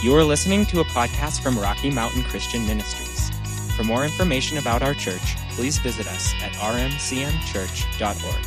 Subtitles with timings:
[0.00, 3.30] You are listening to a podcast from Rocky Mountain Christian Ministries.
[3.74, 8.44] For more information about our church, please visit us at rmcmchurch.org.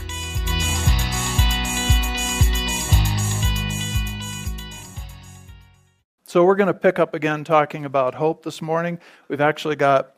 [6.23, 8.97] So, we're going to pick up again talking about hope this morning.
[9.27, 10.13] We've actually got,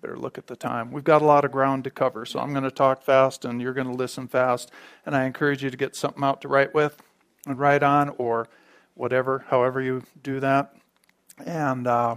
[0.00, 2.24] better look at the time, we've got a lot of ground to cover.
[2.24, 4.70] So, I'm going to talk fast and you're going to listen fast.
[5.04, 7.02] And I encourage you to get something out to write with
[7.44, 8.46] and write on or
[9.00, 10.74] whatever, however you do that.
[11.46, 12.16] And uh,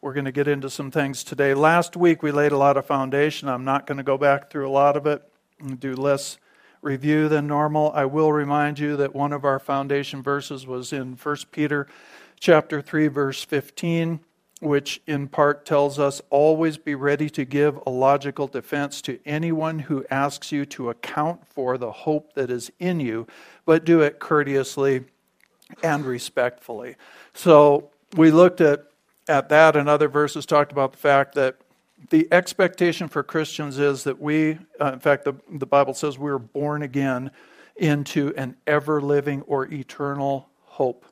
[0.00, 1.52] we're going to get into some things today.
[1.52, 3.48] Last week we laid a lot of foundation.
[3.48, 5.20] I'm not going to go back through a lot of it
[5.58, 6.38] and do less
[6.80, 7.90] review than normal.
[7.92, 11.88] I will remind you that one of our foundation verses was in 1 Peter
[12.38, 14.20] chapter 3 verse 15
[14.60, 19.80] which in part tells us always be ready to give a logical defense to anyone
[19.80, 23.26] who asks you to account for the hope that is in you,
[23.64, 25.04] but do it courteously
[25.82, 26.96] and respectfully.
[27.34, 28.84] So we looked at,
[29.28, 31.56] at that and other verses talked about the fact that
[32.10, 36.30] the expectation for Christians is that we, uh, in fact, the, the Bible says we
[36.30, 37.30] are born again
[37.76, 41.06] into an ever living or eternal hope.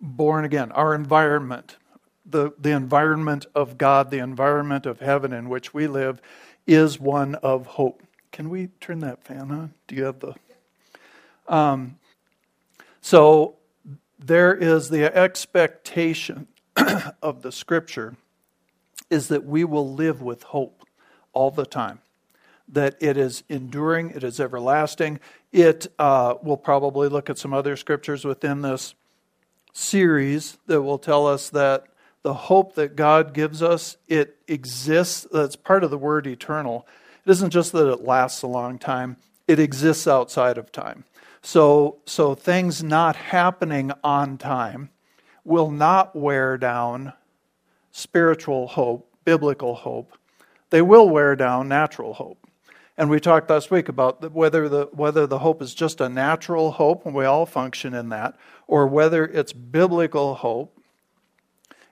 [0.00, 0.72] Born again.
[0.72, 1.76] Our environment,
[2.24, 6.22] the, the environment of God, the environment of heaven in which we live,
[6.66, 8.02] is one of hope.
[8.32, 9.74] Can we turn that fan on?
[9.88, 10.34] Do you have the.
[11.48, 11.98] Um,
[13.00, 13.56] so
[14.18, 16.46] there is the expectation
[17.22, 18.16] of the scripture
[19.08, 20.84] is that we will live with hope
[21.32, 22.00] all the time
[22.72, 25.18] that it is enduring it is everlasting.
[25.52, 28.94] It uh, will probably look at some other scriptures within this
[29.72, 31.84] series that will tell us that
[32.22, 36.86] the hope that god gives us it exists that's part of the word eternal.
[37.24, 41.04] It isn't just that it lasts a long time it exists outside of time
[41.42, 44.90] so, so things not happening on time
[45.44, 47.12] will not wear down
[47.92, 50.16] spiritual hope, biblical hope.
[50.70, 52.46] They will wear down natural hope.
[52.96, 56.72] And we talked last week about whether the, whether the hope is just a natural
[56.72, 58.36] hope, and we all function in that,
[58.66, 60.79] or whether it's biblical hope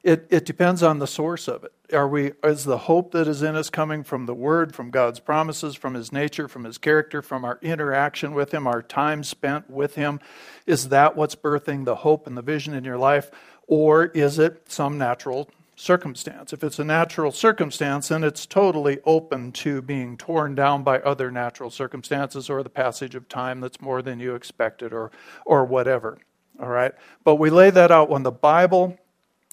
[0.02, 1.72] it, it depends on the source of it.
[1.92, 5.20] Are we, is the hope that is in us coming from the Word, from God's
[5.20, 9.68] promises, from His nature, from His character, from our interaction with Him, our time spent
[9.68, 10.20] with Him?
[10.66, 13.30] Is that what's birthing the hope and the vision in your life?
[13.66, 16.52] Or is it some natural circumstance?
[16.52, 21.30] If it's a natural circumstance, then it's totally open to being torn down by other
[21.30, 25.10] natural circumstances or the passage of time that's more than you expected or,
[25.44, 26.18] or whatever.
[26.60, 26.92] All right?
[27.24, 28.98] But we lay that out when the Bible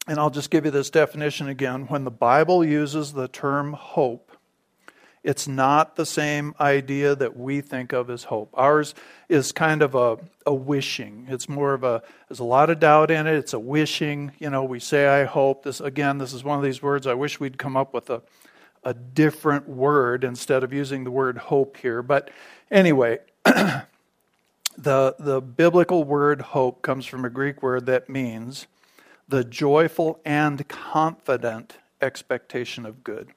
[0.08, 1.88] and I'll just give you this definition again.
[1.88, 4.32] When the Bible uses the term hope,
[5.24, 8.52] it's not the same idea that we think of as hope.
[8.54, 8.94] Ours
[9.28, 11.26] is kind of a, a wishing.
[11.28, 13.34] It's more of a, there's a lot of doubt in it.
[13.34, 14.34] It's a wishing.
[14.38, 15.64] You know, we say, I hope.
[15.64, 17.08] This, again, this is one of these words.
[17.08, 18.22] I wish we'd come up with a,
[18.84, 22.04] a different word instead of using the word hope here.
[22.04, 22.30] But
[22.70, 23.84] anyway, the,
[24.78, 28.68] the biblical word hope comes from a Greek word that means
[29.28, 33.30] the joyful and confident expectation of good.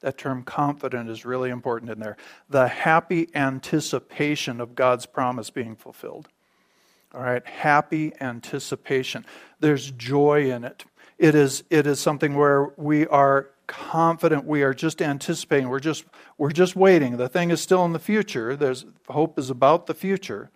[0.00, 2.16] That term confident is really important in there.
[2.48, 6.28] The happy anticipation of God's promise being fulfilled.
[7.14, 9.26] All right, happy anticipation.
[9.58, 10.84] There's joy in it.
[11.18, 16.04] It is, it is something where we are confident, we are just anticipating, we're just,
[16.38, 17.18] we're just waiting.
[17.18, 18.56] The thing is still in the future.
[18.56, 20.50] There's hope is about the future,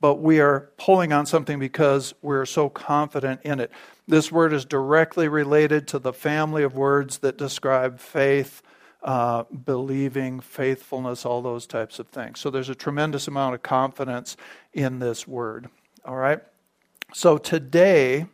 [0.00, 3.70] but we are pulling on something because we're so confident in it.
[4.08, 8.62] This word is directly related to the family of words that describe faith,
[9.02, 12.40] uh, believing, faithfulness, all those types of things.
[12.40, 14.38] So there's a tremendous amount of confidence
[14.72, 15.68] in this word.
[16.06, 16.40] All right?
[17.12, 18.24] So today,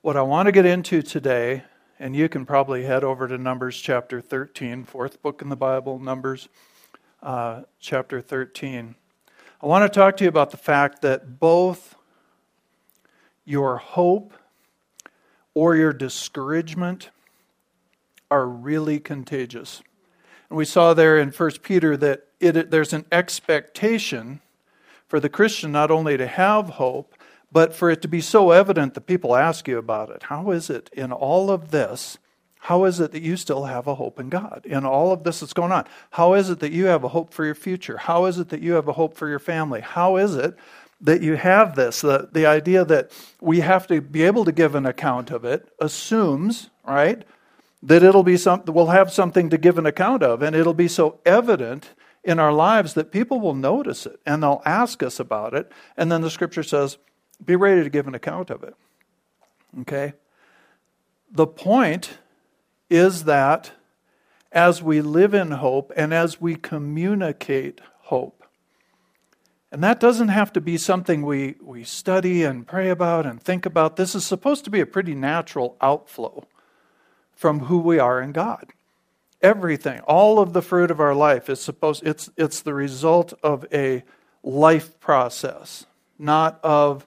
[0.00, 1.64] what I want to get into today,
[1.98, 5.98] and you can probably head over to Numbers chapter 13, fourth book in the Bible,
[5.98, 6.48] Numbers
[7.20, 8.94] uh, chapter 13.
[9.60, 11.96] I want to talk to you about the fact that both
[13.44, 14.34] your hope
[15.54, 17.10] or your discouragement
[18.30, 19.82] are really contagious.
[20.48, 24.40] And we saw there in 1 Peter that it, there's an expectation
[25.06, 27.14] for the Christian not only to have hope,
[27.52, 30.24] but for it to be so evident that people ask you about it.
[30.24, 32.18] How is it in all of this?
[32.60, 35.40] How is it that you still have a hope in God in all of this
[35.40, 35.84] that's going on?
[36.12, 37.98] How is it that you have a hope for your future?
[37.98, 39.80] How is it that you have a hope for your family?
[39.80, 40.56] How is it
[41.02, 42.00] that you have this.
[42.00, 43.10] The, the idea that
[43.40, 47.24] we have to be able to give an account of it assumes, right,
[47.82, 50.88] that it'll be something we'll have something to give an account of, and it'll be
[50.88, 51.90] so evident
[52.24, 55.70] in our lives that people will notice it and they'll ask us about it.
[55.96, 56.98] And then the scripture says,
[57.44, 58.74] be ready to give an account of it.
[59.80, 60.12] Okay?
[61.30, 62.18] The point
[62.88, 63.72] is that
[64.52, 68.41] as we live in hope and as we communicate hope,
[69.72, 73.64] and that doesn't have to be something we, we study and pray about and think
[73.64, 73.96] about.
[73.96, 76.46] This is supposed to be a pretty natural outflow
[77.34, 78.66] from who we are in God.
[79.40, 83.64] Everything, all of the fruit of our life is supposed it's it's the result of
[83.72, 84.04] a
[84.44, 85.86] life process,
[86.18, 87.06] not of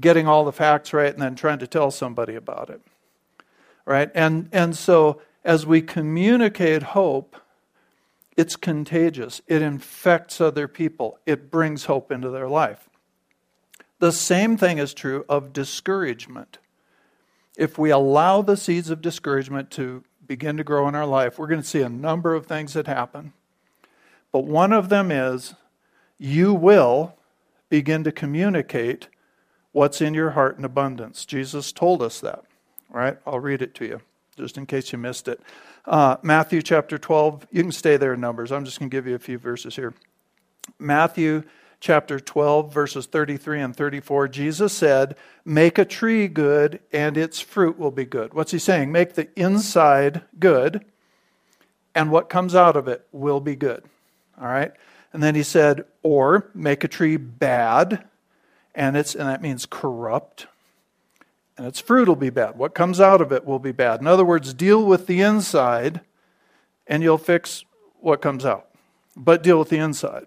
[0.00, 2.80] getting all the facts right and then trying to tell somebody about it.
[3.84, 4.10] Right?
[4.14, 7.36] And and so as we communicate hope,
[8.36, 9.40] it's contagious.
[9.46, 11.18] It infects other people.
[11.26, 12.88] It brings hope into their life.
[14.00, 16.58] The same thing is true of discouragement.
[17.56, 21.46] If we allow the seeds of discouragement to begin to grow in our life, we're
[21.46, 23.32] going to see a number of things that happen.
[24.32, 25.54] But one of them is
[26.18, 27.14] you will
[27.68, 29.08] begin to communicate
[29.70, 31.24] what's in your heart in abundance.
[31.24, 32.44] Jesus told us that.
[32.90, 33.18] Right?
[33.26, 34.00] I'll read it to you
[34.34, 35.40] just in case you missed it.
[35.84, 38.52] Uh, Matthew chapter 12, you can stay there in Numbers.
[38.52, 39.94] I'm just going to give you a few verses here.
[40.78, 41.42] Matthew
[41.80, 47.78] chapter 12, verses 33 and 34, Jesus said, Make a tree good, and its fruit
[47.78, 48.32] will be good.
[48.32, 48.90] What's he saying?
[48.90, 50.84] Make the inside good,
[51.94, 53.84] and what comes out of it will be good.
[54.40, 54.72] All right?
[55.12, 58.04] And then he said, Or make a tree bad,
[58.74, 60.46] and, it's, and that means corrupt
[61.56, 62.56] and its fruit will be bad.
[62.56, 64.00] What comes out of it will be bad.
[64.00, 66.00] In other words, deal with the inside
[66.86, 67.64] and you'll fix
[68.00, 68.68] what comes out.
[69.16, 70.26] But deal with the inside.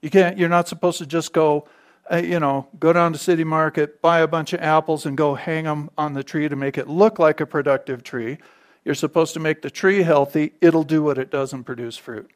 [0.00, 1.68] You can't you're not supposed to just go
[2.10, 5.34] uh, you know, go down to City Market, buy a bunch of apples and go
[5.34, 8.38] hang them on the tree to make it look like a productive tree.
[8.84, 10.52] You're supposed to make the tree healthy.
[10.60, 12.30] It'll do what it does and produce fruit.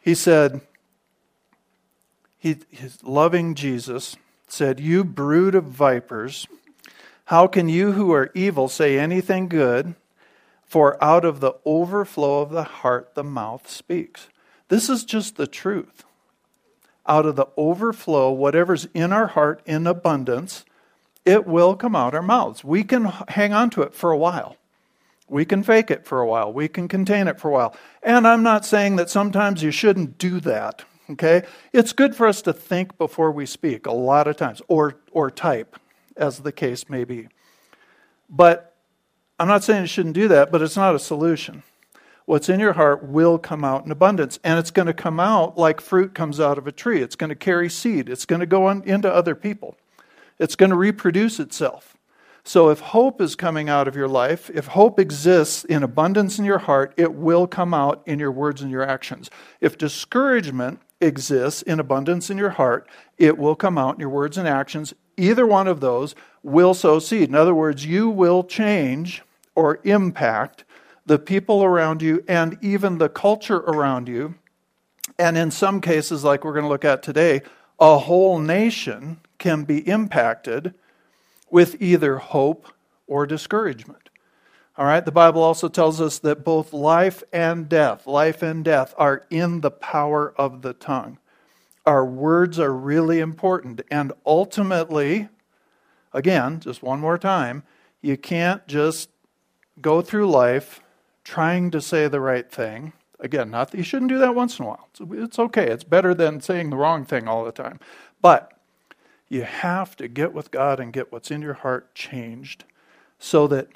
[0.00, 0.60] He said,
[2.36, 4.16] he, his loving Jesus
[4.48, 6.46] said, You brood of vipers,
[7.28, 9.94] how can you who are evil say anything good?
[10.64, 14.28] For out of the overflow of the heart, the mouth speaks.
[14.68, 16.04] This is just the truth.
[17.06, 20.64] Out of the overflow, whatever's in our heart in abundance,
[21.26, 22.64] it will come out our mouths.
[22.64, 24.56] We can hang on to it for a while.
[25.28, 26.50] We can fake it for a while.
[26.50, 27.76] We can contain it for a while.
[28.02, 30.82] And I'm not saying that sometimes you shouldn't do that.
[31.10, 31.42] Okay?
[31.74, 35.30] It's good for us to think before we speak a lot of times, or, or
[35.30, 35.78] type
[36.18, 37.28] as the case may be.
[38.28, 38.74] But
[39.38, 41.62] I'm not saying you shouldn't do that, but it's not a solution.
[42.26, 45.56] What's in your heart will come out in abundance, and it's going to come out
[45.56, 47.00] like fruit comes out of a tree.
[47.00, 49.76] It's going to carry seed, it's going to go on into other people,
[50.38, 51.96] it's going to reproduce itself.
[52.44, 56.44] So, if hope is coming out of your life, if hope exists in abundance in
[56.44, 59.30] your heart, it will come out in your words and your actions.
[59.60, 62.88] If discouragement exists in abundance in your heart,
[63.18, 66.98] it will come out in your words and actions either one of those will sow
[66.98, 67.28] seed.
[67.28, 69.22] In other words, you will change
[69.54, 70.64] or impact
[71.04, 74.34] the people around you and even the culture around you.
[75.18, 77.42] And in some cases, like we're going to look at today,
[77.80, 80.74] a whole nation can be impacted
[81.50, 82.68] with either hope
[83.06, 84.10] or discouragement.
[84.76, 88.94] All right, the Bible also tells us that both life and death, life and death,
[88.96, 91.18] are in the power of the tongue
[91.88, 93.80] our words are really important.
[93.90, 95.30] And ultimately,
[96.12, 97.62] again, just one more time,
[98.02, 99.08] you can't just
[99.80, 100.82] go through life
[101.24, 102.92] trying to say the right thing.
[103.20, 104.88] Again, not that you shouldn't do that once in a while.
[105.12, 105.66] It's okay.
[105.66, 107.80] It's better than saying the wrong thing all the time.
[108.20, 108.52] But
[109.30, 112.64] you have to get with God and get what's in your heart changed
[113.18, 113.68] so that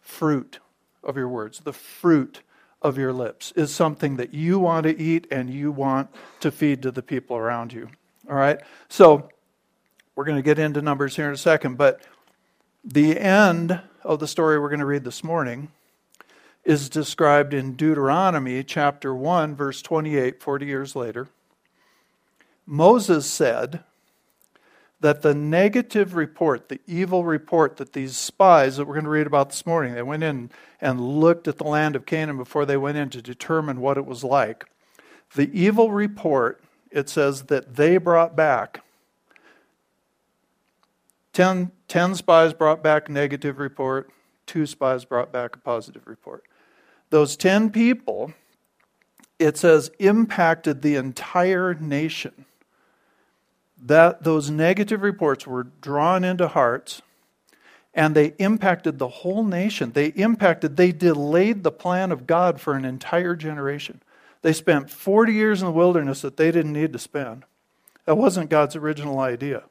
[0.00, 0.58] fruit
[1.04, 2.42] of your words, the fruit
[2.82, 6.08] of your lips is something that you want to eat and you want
[6.40, 7.88] to feed to the people around you.
[8.28, 8.60] All right?
[8.88, 9.28] So,
[10.14, 12.02] we're going to get into numbers here in a second, but
[12.84, 15.70] the end of the story we're going to read this morning
[16.64, 21.28] is described in Deuteronomy chapter 1, verse 28, 40 years later.
[22.66, 23.82] Moses said,
[25.00, 29.26] that the negative report, the evil report that these spies that we're going to read
[29.26, 32.76] about this morning, they went in and looked at the land of Canaan before they
[32.76, 34.66] went in to determine what it was like.
[35.34, 38.82] The evil report, it says that they brought back.
[41.32, 44.10] Ten, ten spies brought back a negative report,
[44.44, 46.44] two spies brought back a positive report.
[47.08, 48.34] Those ten people,
[49.38, 52.44] it says, impacted the entire nation
[53.82, 57.02] that those negative reports were drawn into hearts
[57.92, 59.92] and they impacted the whole nation.
[59.92, 64.00] They impacted, they delayed the plan of God for an entire generation.
[64.42, 67.44] They spent 40 years in the wilderness that they didn't need to spend.
[68.06, 69.64] That wasn't God's original idea.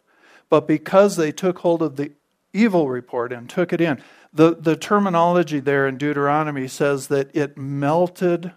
[0.50, 2.12] But because they took hold of the
[2.54, 4.02] evil report and took it in.
[4.34, 8.52] The, the terminology there in Deuteronomy says that it melted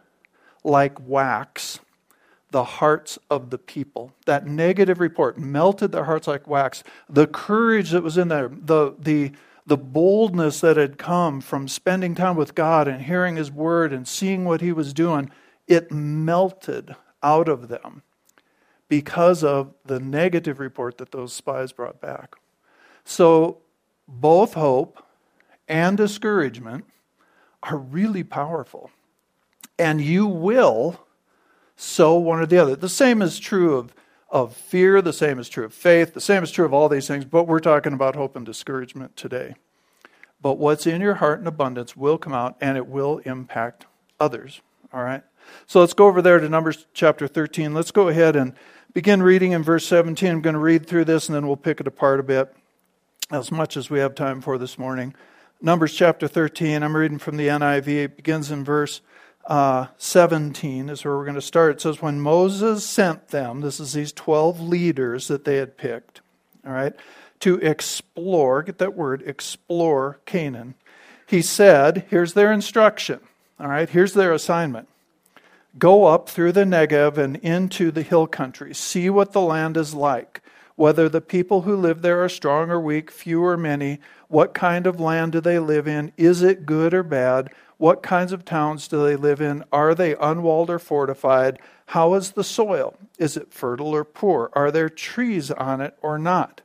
[0.64, 1.80] like wax
[2.52, 4.12] the hearts of the people.
[4.26, 6.84] That negative report melted their hearts like wax.
[7.08, 9.32] The courage that was in there, the, the,
[9.66, 14.06] the boldness that had come from spending time with God and hearing His word and
[14.06, 15.30] seeing what He was doing,
[15.66, 18.02] it melted out of them
[18.88, 22.36] because of the negative report that those spies brought back.
[23.04, 23.58] So,
[24.06, 25.02] both hope
[25.66, 26.84] and discouragement
[27.62, 28.90] are really powerful.
[29.78, 31.00] And you will
[31.82, 32.76] sow one or the other.
[32.76, 33.94] The same is true of,
[34.30, 37.08] of fear, the same is true of faith, the same is true of all these
[37.08, 39.56] things, but we're talking about hope and discouragement today.
[40.40, 43.86] But what's in your heart in abundance will come out and it will impact
[44.18, 44.60] others.
[44.92, 45.22] All right?
[45.66, 47.74] So let's go over there to Numbers chapter 13.
[47.74, 48.54] Let's go ahead and
[48.92, 50.30] begin reading in verse 17.
[50.30, 52.54] I'm going to read through this and then we'll pick it apart a bit
[53.30, 55.14] as much as we have time for this morning.
[55.60, 57.88] Numbers chapter 13, I'm reading from the NIV.
[57.88, 59.00] It begins in verse
[59.46, 61.76] uh, 17, is where we're going to start.
[61.76, 66.20] It says, When Moses sent them, this is these 12 leaders that they had picked,
[66.66, 66.94] all right,
[67.40, 70.74] to explore, get that word, explore Canaan,
[71.26, 73.20] he said, Here's their instruction,
[73.58, 74.88] all right, here's their assignment.
[75.78, 78.74] Go up through the Negev and into the hill country.
[78.74, 80.42] See what the land is like,
[80.76, 83.98] whether the people who live there are strong or weak, few or many.
[84.28, 86.12] What kind of land do they live in?
[86.18, 87.50] Is it good or bad?
[87.82, 89.64] What kinds of towns do they live in?
[89.72, 91.58] Are they unwalled or fortified?
[91.86, 92.94] How is the soil?
[93.18, 94.52] Is it fertile or poor?
[94.52, 96.60] Are there trees on it or not?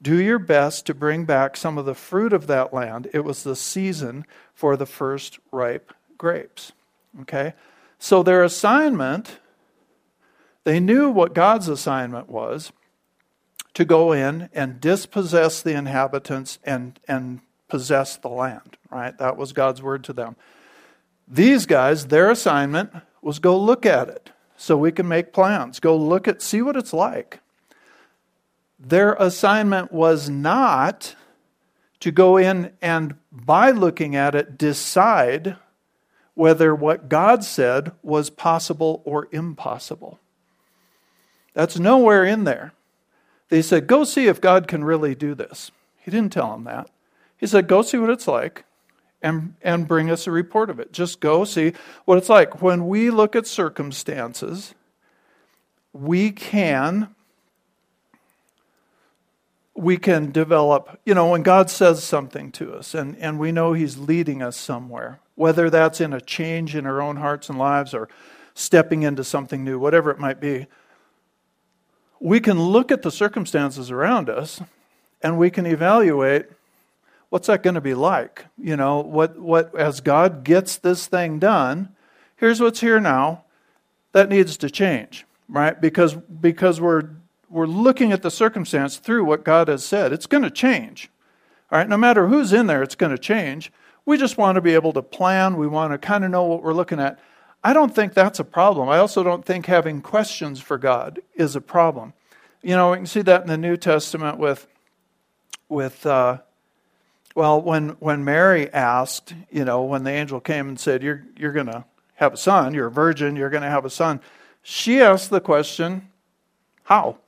[0.00, 3.10] Do your best to bring back some of the fruit of that land.
[3.12, 6.70] It was the season for the first ripe grapes.
[7.22, 7.54] Okay?
[7.98, 9.40] So their assignment,
[10.62, 12.70] they knew what God's assignment was
[13.72, 17.40] to go in and dispossess the inhabitants and, and
[17.74, 19.18] possess the land, right?
[19.18, 20.36] That was God's word to them.
[21.26, 25.80] These guys, their assignment was go look at it so we can make plans.
[25.80, 27.40] Go look at, see what it's like.
[28.78, 31.16] Their assignment was not
[31.98, 35.56] to go in and, by looking at it, decide
[36.34, 40.20] whether what God said was possible or impossible.
[41.54, 42.72] That's nowhere in there.
[43.48, 45.72] They said, Go see if God can really do this.
[45.98, 46.88] He didn't tell them that.
[47.44, 48.64] He said, Go see what it's like
[49.20, 50.94] and, and bring us a report of it.
[50.94, 51.74] Just go see
[52.06, 52.62] what it's like.
[52.62, 54.74] When we look at circumstances,
[55.92, 57.14] we can
[59.74, 63.74] we can develop, you know, when God says something to us and, and we know
[63.74, 67.92] He's leading us somewhere, whether that's in a change in our own hearts and lives
[67.92, 68.08] or
[68.54, 70.66] stepping into something new, whatever it might be,
[72.20, 74.62] we can look at the circumstances around us
[75.20, 76.46] and we can evaluate
[77.34, 78.44] what's that going to be like?
[78.56, 81.88] You know, what, what, as God gets this thing done,
[82.36, 83.42] here's what's here now.
[84.12, 85.80] That needs to change, right?
[85.80, 87.08] Because, because we're,
[87.50, 90.12] we're looking at the circumstance through what God has said.
[90.12, 91.10] It's going to change.
[91.72, 93.72] All right, no matter who's in there, it's going to change.
[94.06, 95.56] We just want to be able to plan.
[95.56, 97.18] We want to kind of know what we're looking at.
[97.64, 98.88] I don't think that's a problem.
[98.88, 102.12] I also don't think having questions for God is a problem.
[102.62, 104.68] You know, we can see that in the New Testament with,
[105.68, 106.38] with uh,
[107.34, 111.52] well, when, when Mary asked, you know, when the angel came and said, You're, you're
[111.52, 114.20] going to have a son, you're a virgin, you're going to have a son,
[114.62, 116.08] she asked the question,
[116.84, 117.18] How?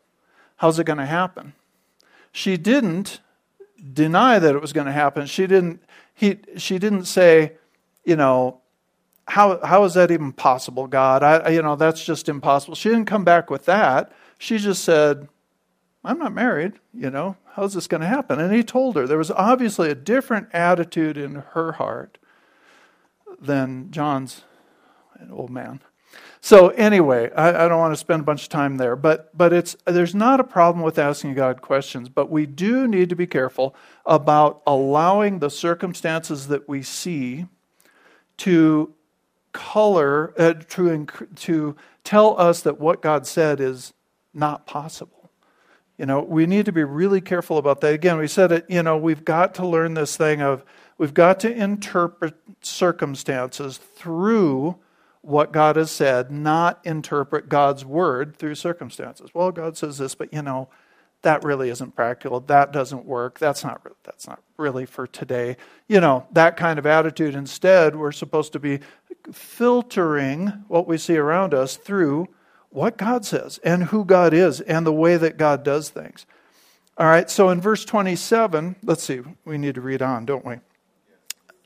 [0.57, 1.53] How's it going to happen?
[2.33, 3.21] She didn't
[3.93, 5.27] deny that it was going to happen.
[5.27, 5.83] She didn't,
[6.15, 7.53] he, she didn't say,
[8.05, 8.61] you know,
[9.29, 11.23] how, how is that even possible, God?
[11.23, 12.75] I, you know, that's just impossible.
[12.75, 14.13] She didn't come back with that.
[14.39, 15.29] She just said,
[16.05, 18.39] I'm not married, you know, how's this going to happen?
[18.39, 22.19] And he told her there was obviously a different attitude in her heart
[23.41, 24.43] than John's
[25.19, 25.81] an old man.
[26.41, 29.53] So anyway, I, I, don't want to spend a bunch of time there, but but
[29.53, 33.27] it's there's not a problem with asking God questions, but we do need to be
[33.27, 37.47] careful about allowing the circumstances that we see
[38.39, 38.95] to
[39.53, 43.93] color uh, to to tell us that what God said is
[44.33, 45.16] not possible.
[45.99, 47.95] You know, we need to be really careful about that.
[47.95, 50.65] Again, we said it, you know, we've got to learn this thing of
[50.99, 54.77] we've got to interpret circumstances through
[55.23, 59.31] what God has said, not interpret God's word through circumstances.
[59.35, 60.69] Well, God says this, but you know,
[61.23, 62.41] that really isn't practical.
[62.41, 63.39] That doesn't work.
[63.39, 65.57] That's not that's not really for today.
[65.89, 67.35] You know, that kind of attitude.
[67.35, 68.81] Instead, we're supposed to be
[69.33, 72.29] filtering what we see around us through
[72.71, 76.27] what God says and who God is and the way that God does things.
[76.99, 80.57] All right, so in verse 27, let's see, we need to read on, don't we?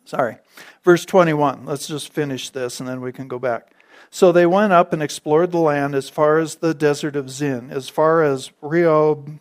[0.04, 0.38] Sorry.
[0.82, 3.72] Verse 21, let's just finish this and then we can go back.
[4.10, 7.70] So they went up and explored the land as far as the desert of Zin,
[7.70, 9.38] as far as Rehob,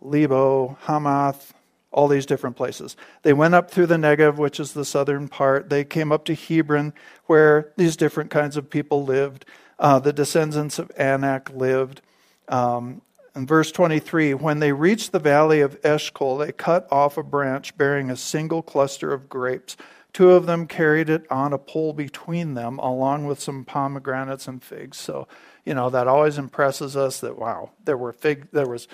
[0.00, 1.54] Lebo, Hamath,
[1.92, 2.96] all these different places.
[3.22, 5.70] They went up through the Negev, which is the southern part.
[5.70, 6.92] They came up to Hebron,
[7.26, 9.44] where these different kinds of people lived.
[9.78, 12.00] Uh, the descendants of Anak lived.
[12.48, 13.02] Um,
[13.34, 17.76] in verse 23, when they reached the valley of Eshcol, they cut off a branch
[17.76, 19.76] bearing a single cluster of grapes.
[20.12, 24.62] Two of them carried it on a pole between them, along with some pomegranates and
[24.62, 24.96] figs.
[24.96, 25.26] So,
[25.64, 28.86] you know, that always impresses us that, wow, there were fig, there was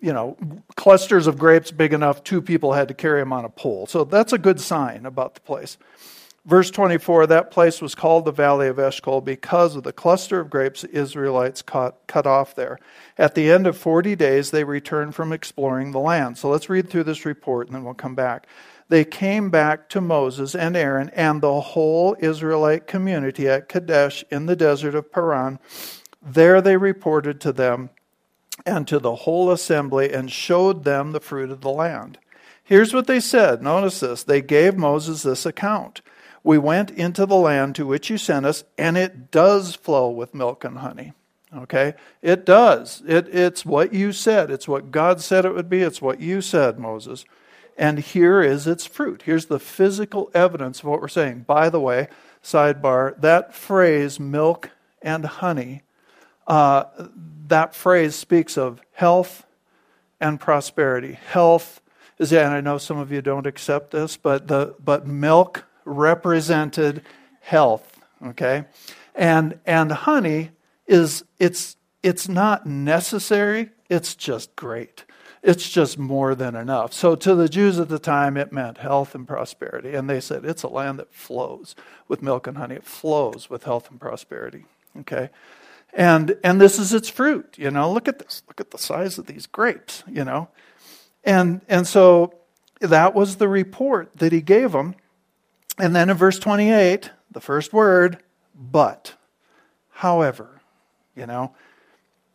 [0.00, 0.36] you know,
[0.76, 3.86] clusters of grapes big enough, two people had to carry them on a pole.
[3.86, 5.78] So that's a good sign about the place.
[6.46, 10.48] Verse 24 that place was called the Valley of Eshcol because of the cluster of
[10.48, 12.78] grapes the Israelites cut, cut off there.
[13.18, 16.38] At the end of 40 days, they returned from exploring the land.
[16.38, 18.46] So let's read through this report and then we'll come back.
[18.88, 24.46] They came back to Moses and Aaron and the whole Israelite community at Kadesh in
[24.46, 25.58] the desert of Paran.
[26.22, 27.90] There they reported to them
[28.64, 32.18] and to the whole assembly and showed them the fruit of the land.
[32.62, 33.62] Here's what they said.
[33.62, 34.22] Notice this.
[34.22, 36.02] They gave Moses this account.
[36.46, 40.32] We went into the land to which you sent us, and it does flow with
[40.32, 41.12] milk and honey.
[41.52, 41.94] Okay?
[42.22, 43.02] It does.
[43.04, 44.48] It, it's what you said.
[44.52, 45.82] It's what God said it would be.
[45.82, 47.24] It's what you said, Moses.
[47.76, 49.22] And here is its fruit.
[49.26, 51.46] Here's the physical evidence of what we're saying.
[51.48, 52.06] By the way,
[52.44, 54.70] sidebar, that phrase, milk
[55.02, 55.82] and honey,
[56.46, 56.84] uh,
[57.48, 59.44] that phrase speaks of health
[60.20, 61.14] and prosperity.
[61.14, 61.80] Health
[62.18, 67.02] is, and I know some of you don't accept this, but the but milk represented
[67.40, 67.98] health.
[68.22, 68.64] Okay,
[69.14, 70.50] and and honey
[70.86, 73.70] is it's it's not necessary.
[73.88, 75.04] It's just great.
[75.42, 76.92] It's just more than enough.
[76.92, 80.44] So to the Jews at the time, it meant health and prosperity, and they said
[80.44, 81.74] it's a land that flows
[82.08, 82.74] with milk and honey.
[82.74, 84.64] It flows with health and prosperity.
[85.00, 85.30] Okay.
[85.92, 87.90] And, and this is its fruit, you know.
[87.90, 88.42] Look at this.
[88.48, 90.48] Look at the size of these grapes, you know.
[91.24, 92.34] And, and so
[92.80, 94.94] that was the report that he gave them.
[95.78, 98.22] And then in verse 28, the first word,
[98.54, 99.14] but.
[99.90, 100.60] However,
[101.14, 101.54] you know,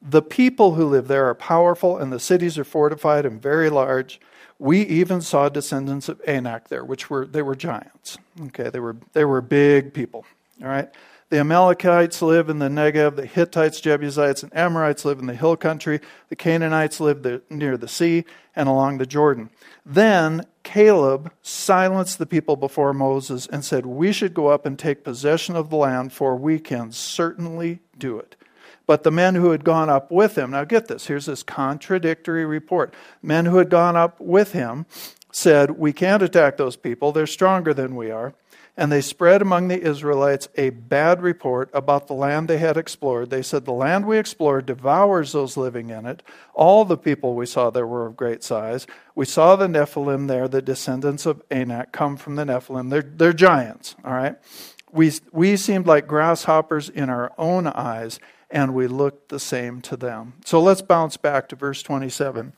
[0.02, 4.20] the people who live there are powerful and the cities are fortified and very large.
[4.58, 8.18] We even saw descendants of Anak there, which were they were giants.
[8.48, 10.26] Okay, they were they were big people.
[10.62, 10.90] All right.
[11.32, 13.16] The Amalekites live in the Negev.
[13.16, 16.02] The Hittites, Jebusites, and Amorites live in the hill country.
[16.28, 19.50] The Canaanites live the, near the sea and along the Jordan.
[19.86, 25.06] Then Caleb silenced the people before Moses and said, We should go up and take
[25.06, 28.36] possession of the land, for we can certainly do it.
[28.86, 32.44] But the men who had gone up with him, now get this, here's this contradictory
[32.44, 32.94] report.
[33.22, 34.86] Men who had gone up with him
[35.32, 38.34] said, We can't attack those people, they're stronger than we are
[38.78, 43.30] and they spread among the Israelites a bad report about the land they had explored.
[43.30, 46.24] They said, The land we explored devours those living in it.
[46.54, 48.88] All the people we saw there were of great size.
[49.14, 52.90] We saw the Nephilim there, the descendants of Anak come from the Nephilim.
[52.90, 54.36] They're, they're giants, all right?
[54.92, 59.98] We, we seemed like grasshoppers in our own eyes, and we looked the same to
[59.98, 60.34] them.
[60.46, 62.54] So let's bounce back to verse 27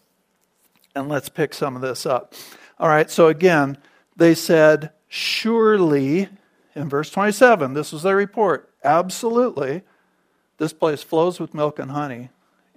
[0.96, 2.34] and let's pick some of this up.
[2.80, 3.78] All right, so again,
[4.16, 6.28] they said, Surely,
[6.74, 8.74] in verse 27, this was their report.
[8.84, 9.84] Absolutely,
[10.58, 12.30] this place flows with milk and honey.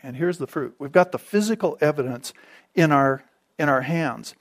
[0.03, 0.75] And here's the fruit.
[0.79, 2.35] We've got the physical evidence
[2.75, 3.25] in our,
[3.59, 4.35] in our hands.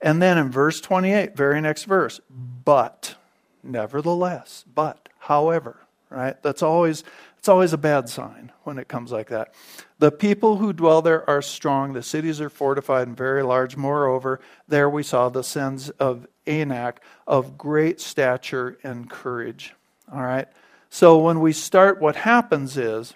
[0.00, 3.16] And then in verse 28, very next verse, but,
[3.64, 6.40] nevertheless, but, however, right?
[6.44, 7.02] That's always
[7.40, 9.54] it's always a bad sign when it comes like that.
[9.98, 11.94] The people who dwell there are strong.
[11.94, 13.78] The cities are fortified and very large.
[13.78, 19.74] Moreover, there we saw the sins of Anak of great stature and courage.
[20.12, 20.48] All right?
[20.90, 23.14] So when we start, what happens is,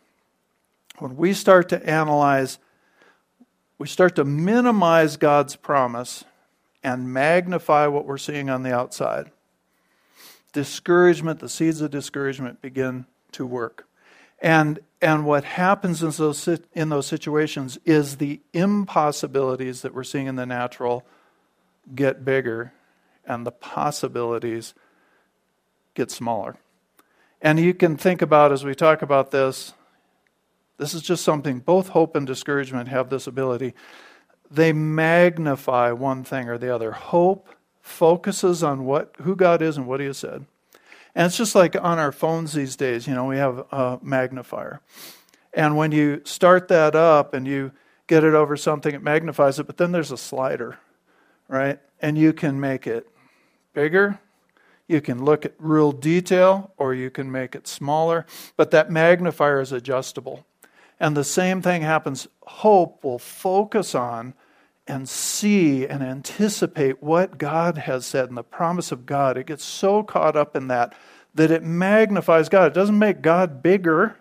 [0.99, 2.59] when we start to analyze,
[3.79, 6.25] we start to minimize God's promise
[6.85, 9.33] and magnify what we're seeing on the outside.
[10.53, 13.89] Discouragement, the seeds of discouragement begin to work.
[14.41, 20.27] And, and what happens in those, in those situations is the impossibilities that we're seeing
[20.27, 21.05] in the natural
[21.95, 22.73] get bigger
[23.27, 24.75] and the possibilities
[25.95, 26.57] get smaller.
[27.41, 29.75] And you can think about as we talk about this,
[30.79, 33.75] this is just something, both hope and discouragement have this ability.
[34.51, 36.93] They magnify one thing or the other.
[36.93, 37.49] Hope
[37.81, 40.47] focuses on what who God is and what he has said.
[41.15, 44.81] And it's just like on our phones these days, you know, we have a magnifier.
[45.53, 47.71] And when you start that up and you
[48.07, 50.79] get it over something, it magnifies it, but then there's a slider,
[51.47, 51.79] right?
[52.01, 53.07] And you can make it
[53.75, 54.21] bigger,
[54.87, 59.61] you can look at real detail, or you can make it smaller, but that magnifier
[59.61, 60.45] is adjustable.
[61.01, 62.29] And the same thing happens.
[62.43, 64.35] Hope will focus on
[64.87, 69.37] and see and anticipate what God has said and the promise of God.
[69.39, 70.95] It gets so caught up in that
[71.35, 72.67] that it magnifies God.
[72.67, 74.17] It doesn't make God bigger.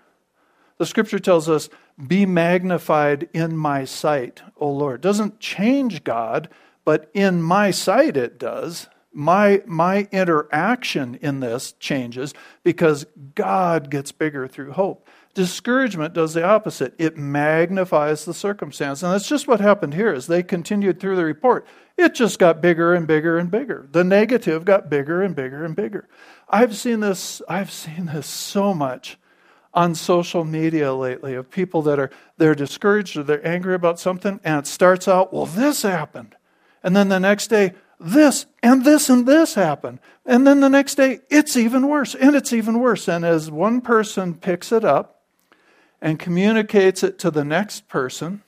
[0.78, 1.70] The scripture tells us,
[2.08, 4.96] Be magnified in my sight, O Lord.
[4.96, 6.50] It doesn't change God,
[6.84, 8.88] but in my sight it does.
[9.14, 15.08] My, my interaction in this changes because God gets bigger through hope.
[15.34, 16.94] Discouragement does the opposite.
[17.00, 19.02] It magnifies the circumstance.
[19.02, 21.66] And that's just what happened here as they continued through the report.
[21.98, 23.88] It just got bigger and bigger and bigger.
[23.92, 26.08] The negative got bigger and bigger and bigger.
[26.50, 29.18] I've seen this I've seen this so much
[29.74, 34.40] on social media lately of people that are they're discouraged or they're angry about something
[34.44, 36.36] and it starts out, well this happened.
[36.84, 37.74] And then the next day,
[38.04, 40.00] this and this and this happened.
[40.26, 43.08] And then the next day, it's even worse and it's even worse.
[43.08, 45.22] And as one person picks it up
[46.02, 48.44] and communicates it to the next person,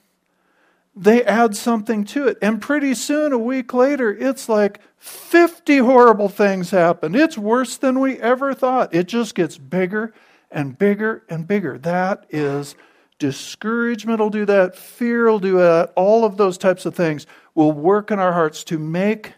[0.96, 2.38] they add something to it.
[2.42, 7.16] And pretty soon, a week later, it's like 50 horrible things happen.
[7.16, 8.94] It's worse than we ever thought.
[8.94, 10.14] It just gets bigger
[10.52, 11.78] and bigger and bigger.
[11.78, 12.76] That is
[13.20, 17.72] discouragement will do that, fear will do that, all of those types of things will
[17.72, 19.34] work in our hearts to make,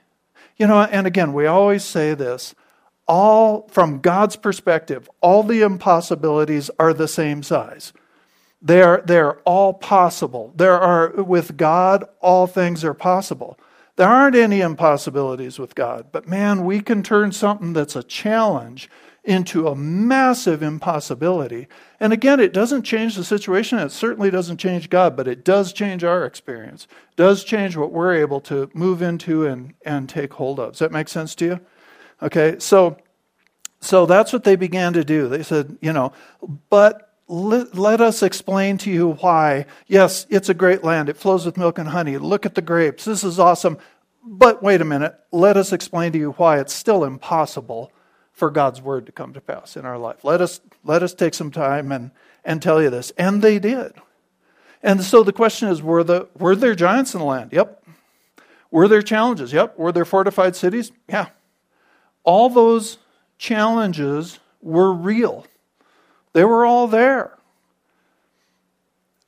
[0.58, 2.56] you know, and again, we always say this
[3.08, 7.94] all from God's perspective, all the impossibilities are the same size.
[8.62, 10.52] They're, they're all possible.
[10.56, 13.58] There are, with God, all things are possible.
[13.96, 18.90] There aren't any impossibilities with God, but man, we can turn something that's a challenge
[19.28, 21.68] into a massive impossibility.
[22.00, 23.78] And again, it doesn't change the situation.
[23.78, 26.88] It certainly doesn't change God, but it does change our experience.
[27.12, 30.72] It does change what we're able to move into and, and take hold of.
[30.72, 31.60] Does that make sense to you?
[32.24, 32.98] Okay, so
[33.80, 35.28] so that's what they began to do.
[35.28, 36.14] They said, you know,
[36.70, 39.68] but let, let, us explain to you why.
[39.86, 41.10] Yes, it's a great land.
[41.10, 42.18] It flows with milk and honey.
[42.18, 43.06] Look at the grapes.
[43.06, 43.78] This is awesome.
[44.24, 45.16] But wait a minute.
[45.32, 47.92] Let us explain to you why it's still impossible
[48.38, 50.24] for God's word to come to pass in our life.
[50.24, 52.12] Let us, let us take some time and,
[52.46, 53.12] and tell you this.
[53.18, 53.94] And they did.
[54.84, 57.52] And so the question is were, the, were there giants in the land?
[57.52, 57.84] Yep.
[58.70, 59.54] Were there challenges?
[59.54, 59.80] Yep.
[59.80, 60.92] Were there fortified cities?
[61.10, 61.30] Yeah.
[62.24, 63.00] All those
[63.40, 65.48] challenges were real.
[66.34, 67.37] They were all there.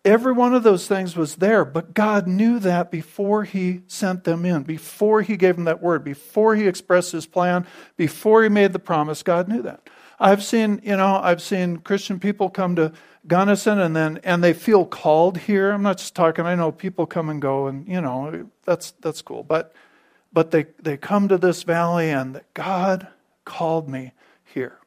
[0.05, 4.45] Every one of those things was there, but God knew that before He sent them
[4.45, 8.73] in, before He gave them that word, before He expressed His plan, before He made
[8.73, 9.23] the promise.
[9.23, 9.89] God knew that.
[10.19, 12.93] I've seen, you know, I've seen Christian people come to
[13.27, 15.71] Gunnison and then and they feel called here.
[15.71, 16.45] I'm not just talking.
[16.45, 19.43] I know people come and go, and you know that's that's cool.
[19.43, 19.73] But
[20.33, 23.07] but they they come to this valley and God
[23.45, 24.79] called me here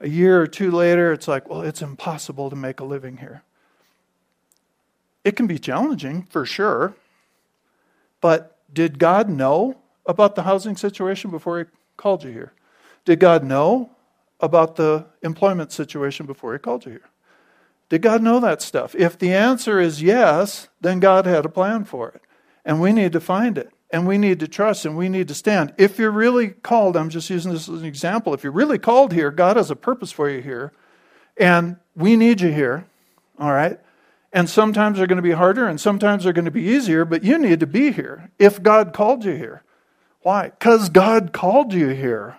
[0.00, 3.42] a year or two later, it's like, well, it's impossible to make a living here.
[5.26, 6.94] It can be challenging, for sure.
[8.20, 11.64] But did God know about the housing situation before He
[11.96, 12.52] called you here?
[13.04, 13.90] Did God know
[14.38, 17.10] about the employment situation before He called you here?
[17.88, 18.94] Did God know that stuff?
[18.94, 22.22] If the answer is yes, then God had a plan for it.
[22.64, 25.34] And we need to find it and we need to trust and we need to
[25.34, 25.74] stand.
[25.76, 28.32] If you're really called, I'm just using this as an example.
[28.32, 30.72] If you're really called here, God has a purpose for you here,
[31.36, 32.86] and we need you here,
[33.40, 33.80] all right?
[34.36, 37.24] And sometimes they're going to be harder and sometimes they're going to be easier, but
[37.24, 39.62] you need to be here if God called you here.
[40.20, 40.50] Why?
[40.50, 42.36] Because God called you here.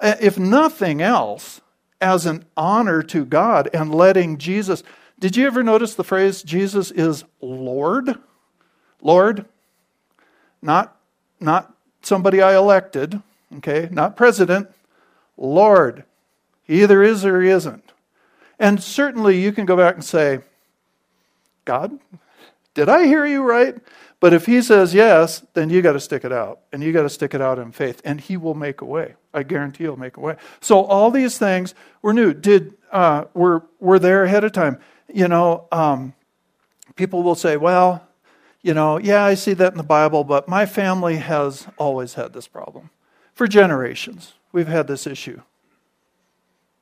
[0.00, 1.60] Uh, if nothing else,
[2.00, 4.82] as an honor to God and letting Jesus.
[5.18, 8.18] Did you ever notice the phrase, Jesus is Lord?
[9.00, 9.46] Lord,
[10.60, 10.96] not,
[11.40, 13.22] not somebody I elected,
[13.56, 14.68] okay, not president,
[15.36, 16.04] Lord.
[16.64, 17.92] He either is or he isn't.
[18.58, 20.40] And certainly you can go back and say,
[21.66, 21.98] God,
[22.72, 23.76] did I hear you right?
[24.18, 26.60] But if he says yes, then you got to stick it out.
[26.72, 28.00] And you got to stick it out in faith.
[28.04, 29.14] And he will make a way.
[29.34, 30.36] I guarantee he'll make a way.
[30.60, 32.32] So all these things were new.
[32.32, 34.78] Did uh, were were there ahead of time.
[35.12, 36.14] You know, um,
[36.94, 38.06] people will say, well,
[38.62, 42.32] you know, yeah, I see that in the Bible, but my family has always had
[42.32, 42.90] this problem.
[43.32, 45.42] For generations, we've had this issue.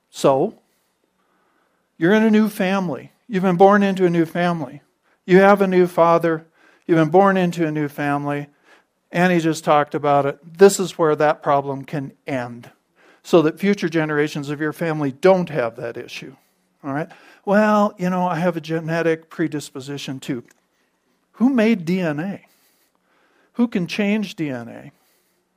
[0.09, 0.57] So,
[1.97, 3.11] you're in a new family.
[3.27, 4.81] You've been born into a new family.
[5.25, 6.45] You have a new father.
[6.85, 8.47] You've been born into a new family.
[9.11, 10.57] Annie just talked about it.
[10.57, 12.71] This is where that problem can end
[13.23, 16.35] so that future generations of your family don't have that issue.
[16.83, 17.09] All right?
[17.43, 20.43] Well, you know, I have a genetic predisposition to.
[21.33, 22.41] who made DNA?
[23.53, 24.91] Who can change DNA?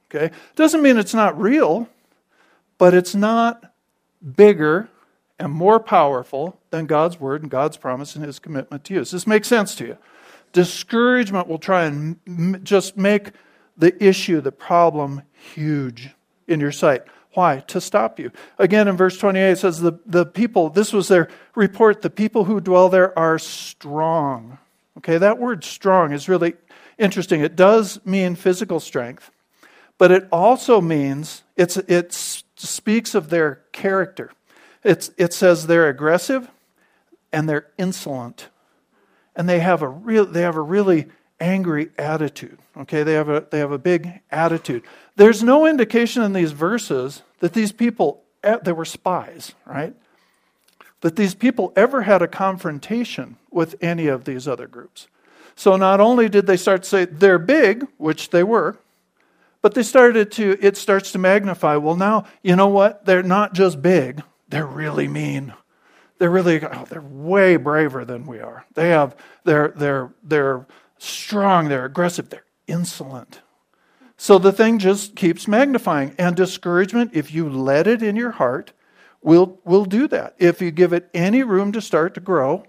[0.09, 0.35] Okay?
[0.57, 1.89] Doesn't mean it's not real,
[2.79, 3.73] but it's not
[4.37, 4.89] bigger
[5.39, 9.01] and more powerful than God's word and God's promise and his commitment to you.
[9.01, 9.99] Does this make sense to you?
[10.53, 13.31] Discouragement will try and m- just make
[13.77, 16.11] the issue, the problem, huge
[16.47, 17.03] in your sight.
[17.35, 17.61] Why?
[17.69, 18.33] To stop you.
[18.59, 22.45] Again, in verse 28, it says, the, the people, this was their report, the people
[22.45, 24.59] who dwell there are strong.
[24.97, 26.55] Okay, that word strong is really
[26.99, 27.41] interesting.
[27.41, 29.31] It does mean physical strength,
[29.99, 34.33] but it also means, it's, it speaks of their character.
[34.85, 36.51] It's, it says they're aggressive
[37.33, 38.49] and they're insolent.
[39.37, 41.07] And they have a real, they have a really
[41.41, 42.59] angry attitude.
[42.77, 44.83] Okay, they have a they have a big attitude.
[45.17, 48.23] There's no indication in these verses that these people
[48.63, 49.95] they were spies, right?
[51.01, 55.09] That these people ever had a confrontation with any of these other groups.
[55.55, 58.79] So not only did they start to say they're big, which they were,
[59.61, 61.77] but they started to it starts to magnify.
[61.77, 63.05] Well, now you know what?
[63.05, 65.55] They're not just big; they're really mean.
[66.19, 68.65] They're really oh, they're way braver than we are.
[68.75, 70.67] They have they're they're they're
[70.99, 73.41] strong, they're aggressive, they're insolent.
[74.17, 76.15] So the thing just keeps magnifying.
[76.19, 78.73] And discouragement, if you let it in your heart,
[79.23, 80.35] will will do that.
[80.39, 82.65] If you give it any room to start to grow,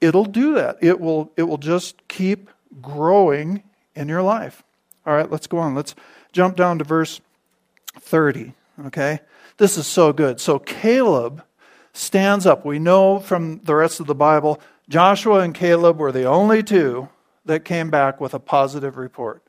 [0.00, 0.76] it'll do that.
[0.80, 3.64] It will it will just keep growing
[3.96, 4.62] in your life.
[5.04, 5.74] All right, let's go on.
[5.74, 5.94] Let's
[6.32, 7.20] jump down to verse
[7.98, 8.54] 30.
[8.86, 9.20] Okay?
[9.60, 10.40] This is so good.
[10.40, 11.44] So Caleb
[11.92, 12.64] stands up.
[12.64, 17.10] We know from the rest of the Bible, Joshua and Caleb were the only two
[17.44, 19.42] that came back with a positive report.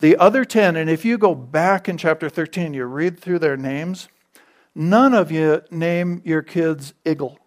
[0.00, 3.56] The other 10, and if you go back in chapter 13, you read through their
[3.56, 4.10] names,
[4.74, 7.38] none of you name your kids Igal.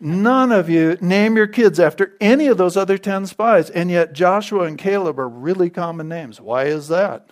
[0.00, 3.70] None of you name your kids after any of those other 10 spies.
[3.70, 6.40] And yet Joshua and Caleb are really common names.
[6.40, 7.30] Why is that?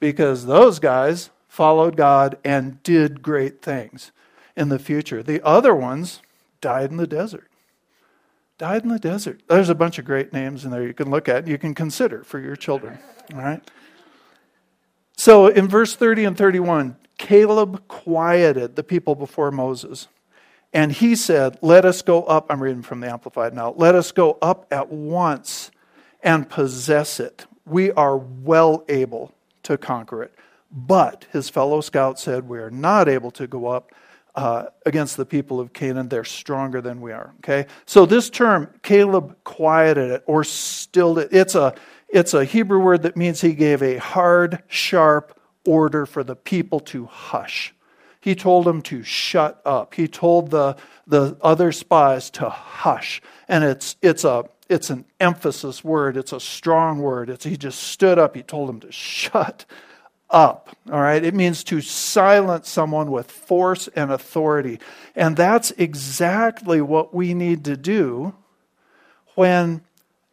[0.00, 4.12] Because those guys followed God and did great things
[4.56, 5.22] in the future.
[5.22, 6.20] The other ones
[6.60, 7.50] died in the desert
[8.58, 9.42] died in the desert.
[9.48, 12.24] There's a bunch of great names in there you can look at, you can consider
[12.24, 12.98] for your children.
[13.34, 13.62] All right?
[15.16, 20.08] So in verse 30 and 31, Caleb quieted the people before Moses.
[20.72, 22.46] And he said, Let us go up.
[22.50, 23.74] I'm reading from the Amplified now.
[23.76, 25.70] Let us go up at once
[26.22, 27.46] and possess it.
[27.64, 30.34] We are well able to conquer it.
[30.70, 33.92] But his fellow scout said, We are not able to go up
[34.34, 36.08] uh, against the people of Canaan.
[36.08, 37.32] They're stronger than we are.
[37.38, 37.66] Okay?
[37.86, 41.28] So this term, Caleb quieted it or stilled it.
[41.32, 41.74] It's a,
[42.08, 46.80] it's a Hebrew word that means he gave a hard, sharp order for the people
[46.80, 47.74] to hush.
[48.20, 49.94] He told them to shut up.
[49.94, 50.76] He told the,
[51.06, 53.22] the other spies to hush.
[53.48, 57.30] And it's, it's, a, it's an emphasis word, it's a strong word.
[57.30, 58.34] It's, he just stood up.
[58.34, 59.64] He told them to shut
[60.36, 60.76] up.
[60.92, 61.24] All right?
[61.24, 64.78] It means to silence someone with force and authority.
[65.16, 68.34] And that's exactly what we need to do
[69.34, 69.80] when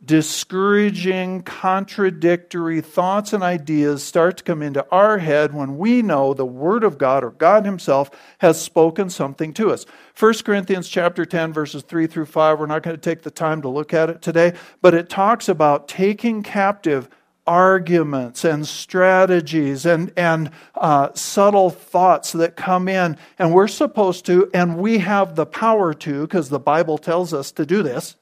[0.03, 6.45] discouraging, contradictory thoughts and ideas start to come into our head when we know the
[6.45, 9.85] word of God or God himself has spoken something to us.
[10.19, 13.61] 1 Corinthians chapter 10 verses 3 through 5 we're not going to take the time
[13.61, 17.07] to look at it today, but it talks about taking captive
[17.45, 23.17] arguments and strategies and, and uh, subtle thoughts that come in.
[23.37, 27.51] And we're supposed to, and we have the power to, because the Bible tells us
[27.53, 28.15] to do this,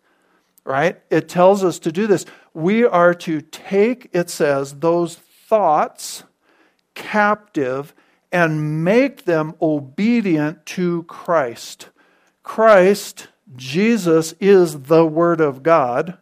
[0.64, 1.00] right?
[1.10, 2.26] It tells us to do this.
[2.54, 6.24] We are to take, it says, those thoughts
[6.96, 7.94] captive
[8.32, 11.90] and make them obedient to Christ.
[12.44, 16.18] Christ, Jesus, is the Word of God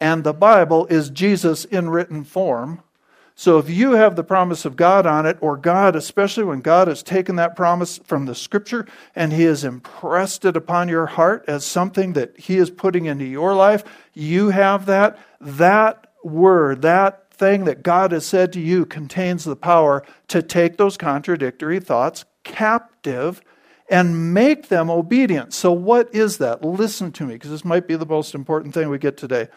[0.00, 2.82] and the Bible is Jesus in written form.
[3.36, 6.86] So if you have the promise of God on it, or God, especially when God
[6.86, 11.44] has taken that promise from the scripture and He has impressed it upon your heart
[11.48, 15.18] as something that He is putting into your life, you have that.
[15.40, 20.76] That word, that thing that God has said to you contains the power to take
[20.76, 23.42] those contradictory thoughts captive
[23.94, 25.54] and make them obedient.
[25.54, 26.64] So, what is that?
[26.64, 29.48] Listen to me, because this might be the most important thing we get today.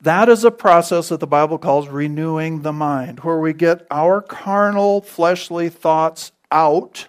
[0.00, 4.20] That is a process that the Bible calls renewing the mind, where we get our
[4.22, 7.06] carnal, fleshly thoughts out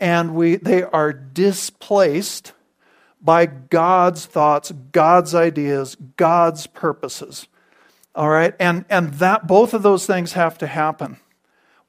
[0.00, 2.54] and we, they are displaced
[3.20, 7.46] by God's thoughts, God's ideas, God's purposes.
[8.14, 8.54] All right?
[8.58, 11.18] And, and that both of those things have to happen.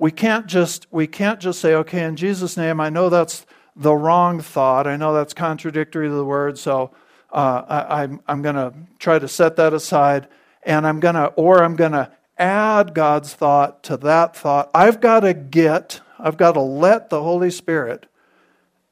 [0.01, 3.93] We can't just we can't just say, okay, in Jesus' name, I know that's the
[3.93, 4.87] wrong thought.
[4.87, 6.89] I know that's contradictory to the word, so
[7.31, 10.27] uh, I, I'm, I'm going to try to set that aside,
[10.63, 14.71] and I'm going to, or I'm going to add God's thought to that thought.
[14.73, 18.07] I've got to get, I've got to let the Holy Spirit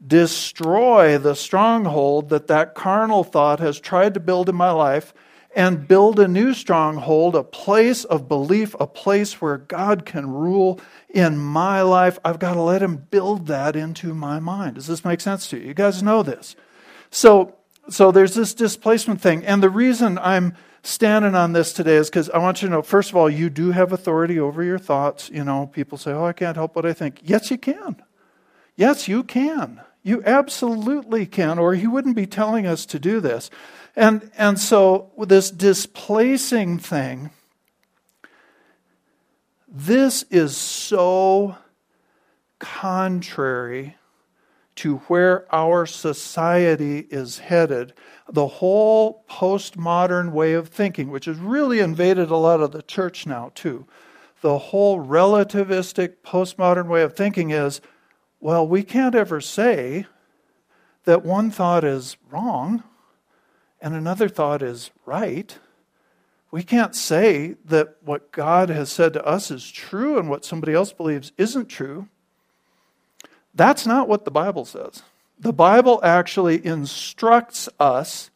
[0.06, 5.16] destroy the stronghold that that carnal thought has tried to build in my life
[5.56, 10.80] and build a new stronghold, a place of belief, a place where God can rule
[11.10, 12.20] in my life.
[12.24, 14.76] I've got to let Him build that into my mind.
[14.76, 15.68] Does this make sense to you?
[15.68, 16.56] You guys know this.
[17.10, 17.56] So,
[17.90, 19.44] so there's this displacement thing.
[19.44, 22.82] And the reason I'm standing on this today is because I want you to know,
[22.82, 25.30] first of all, you do have authority over your thoughts.
[25.30, 27.20] You know, people say, oh, I can't help what I think.
[27.24, 28.02] Yes, you can.
[28.76, 29.82] Yes, you can.
[30.04, 33.50] You absolutely can, or he wouldn't be telling us to do this.
[34.00, 37.32] And, and so, this displacing thing,
[39.68, 41.58] this is so
[42.60, 43.98] contrary
[44.76, 47.92] to where our society is headed.
[48.30, 53.28] The whole postmodern way of thinking, which has really invaded a lot of the church
[53.28, 53.86] now, too.
[54.40, 57.82] The whole relativistic postmodern way of thinking is
[58.40, 60.06] well, we can't ever say
[61.04, 62.86] that one thought is wrong
[63.82, 65.58] and another thought is right.
[66.52, 70.74] We can't say that what God has said to us is true and what somebody
[70.74, 72.08] else believes isn't true.
[73.54, 75.04] That's not what the Bible says.
[75.40, 78.30] The Bible actually instructs us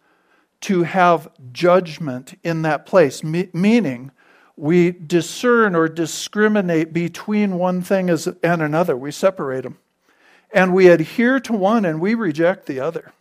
[0.61, 4.11] to have judgment in that place, meaning
[4.55, 8.95] we discern or discriminate between one thing and another.
[8.95, 9.77] We separate them.
[10.53, 13.11] And we adhere to one and we reject the other.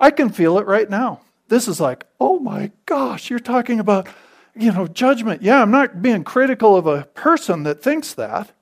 [0.00, 1.20] I can feel it right now.
[1.52, 4.08] This is like, oh my gosh, you're talking about,
[4.56, 5.42] you know, judgment.
[5.42, 8.52] Yeah, I'm not being critical of a person that thinks that,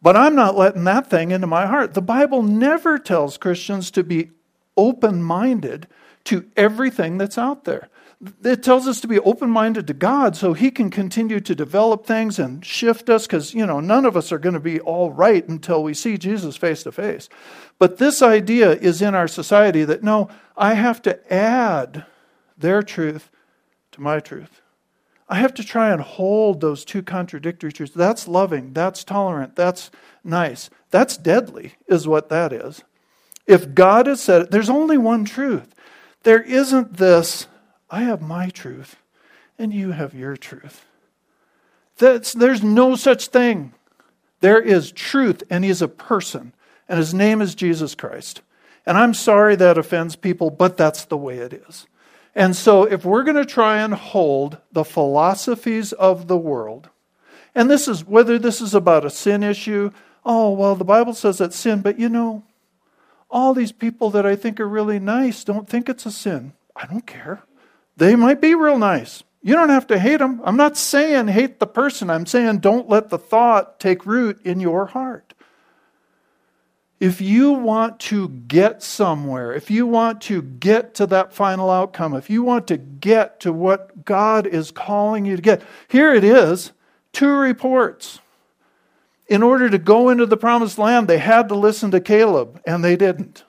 [0.00, 1.94] but I'm not letting that thing into my heart.
[1.94, 4.30] The Bible never tells Christians to be
[4.76, 5.88] open minded
[6.26, 7.88] to everything that's out there.
[8.42, 12.04] It tells us to be open minded to God so He can continue to develop
[12.04, 15.12] things and shift us because, you know, none of us are going to be all
[15.12, 17.28] right until we see Jesus face to face.
[17.78, 22.06] But this idea is in our society that no, I have to add
[22.56, 23.30] their truth
[23.92, 24.62] to my truth.
[25.28, 27.92] I have to try and hold those two contradictory truths.
[27.94, 29.90] That's loving, that's tolerant, that's
[30.24, 30.70] nice.
[30.90, 32.82] That's deadly, is what that is.
[33.46, 35.74] If God has said it, there's only one truth.
[36.22, 37.46] There isn't this,
[37.90, 38.96] I have my truth
[39.58, 40.84] and you have your truth.
[41.98, 43.74] That's, there's no such thing.
[44.40, 46.52] There is truth, and He is a person,
[46.88, 48.40] and His name is Jesus Christ.
[48.86, 51.86] And I'm sorry that offends people, but that's the way it is.
[52.34, 56.88] And so, if we're going to try and hold the philosophies of the world,
[57.52, 59.90] and this is whether this is about a sin issue,
[60.24, 62.44] oh, well, the Bible says it's sin, but you know,
[63.28, 66.52] all these people that I think are really nice don't think it's a sin.
[66.76, 67.42] I don't care.
[67.98, 69.24] They might be real nice.
[69.42, 70.40] You don't have to hate them.
[70.44, 72.10] I'm not saying hate the person.
[72.10, 75.34] I'm saying don't let the thought take root in your heart.
[77.00, 82.14] If you want to get somewhere, if you want to get to that final outcome,
[82.14, 86.24] if you want to get to what God is calling you to get, here it
[86.24, 86.72] is
[87.12, 88.20] two reports.
[89.28, 92.84] In order to go into the promised land, they had to listen to Caleb, and
[92.84, 93.44] they didn't.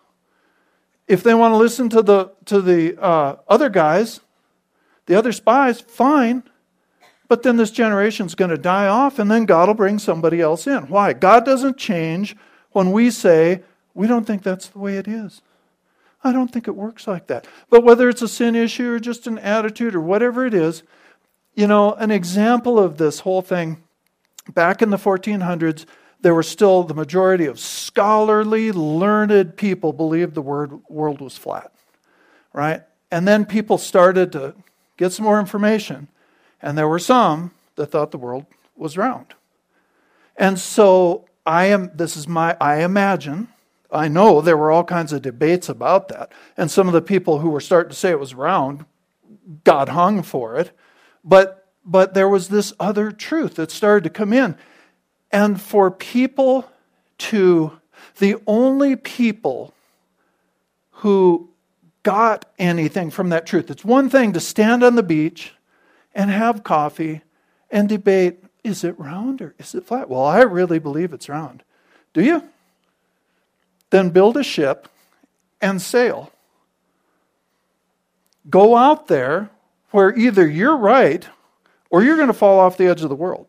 [1.07, 4.21] If they want to listen to the, to the uh, other guys,
[5.09, 6.43] the other spies, fine.
[7.27, 10.67] But then this generation's going to die off, and then God will bring somebody else
[10.67, 10.83] in.
[10.83, 11.13] Why?
[11.13, 12.35] God doesn't change
[12.73, 13.63] when we say,
[13.95, 15.41] we don't think that's the way it is.
[16.23, 17.47] I don't think it works like that.
[17.71, 20.83] But whether it's a sin issue or just an attitude or whatever it is,
[21.55, 23.81] you know, an example of this whole thing,
[24.53, 25.85] back in the 1400s,
[26.21, 31.71] there were still the majority of scholarly, learned people believed the word, world was flat,
[32.53, 32.83] right?
[33.09, 34.53] And then people started to
[34.99, 36.09] get some more information,
[36.61, 39.33] and there were some that thought the world was round.
[40.35, 43.47] And so I am, this is my, I imagine,
[43.89, 46.31] I know there were all kinds of debates about that.
[46.57, 48.85] And some of the people who were starting to say it was round
[49.63, 50.71] got hung for it.
[51.23, 54.57] But, but there was this other truth that started to come in.
[55.31, 56.69] And for people
[57.19, 57.79] to,
[58.17, 59.73] the only people
[60.91, 61.48] who
[62.03, 65.53] got anything from that truth, it's one thing to stand on the beach
[66.13, 67.21] and have coffee
[67.69, 70.09] and debate is it round or is it flat?
[70.09, 71.63] Well, I really believe it's round.
[72.13, 72.43] Do you?
[73.89, 74.89] Then build a ship
[75.61, 76.31] and sail.
[78.49, 79.49] Go out there
[79.91, 81.27] where either you're right
[81.89, 83.47] or you're going to fall off the edge of the world.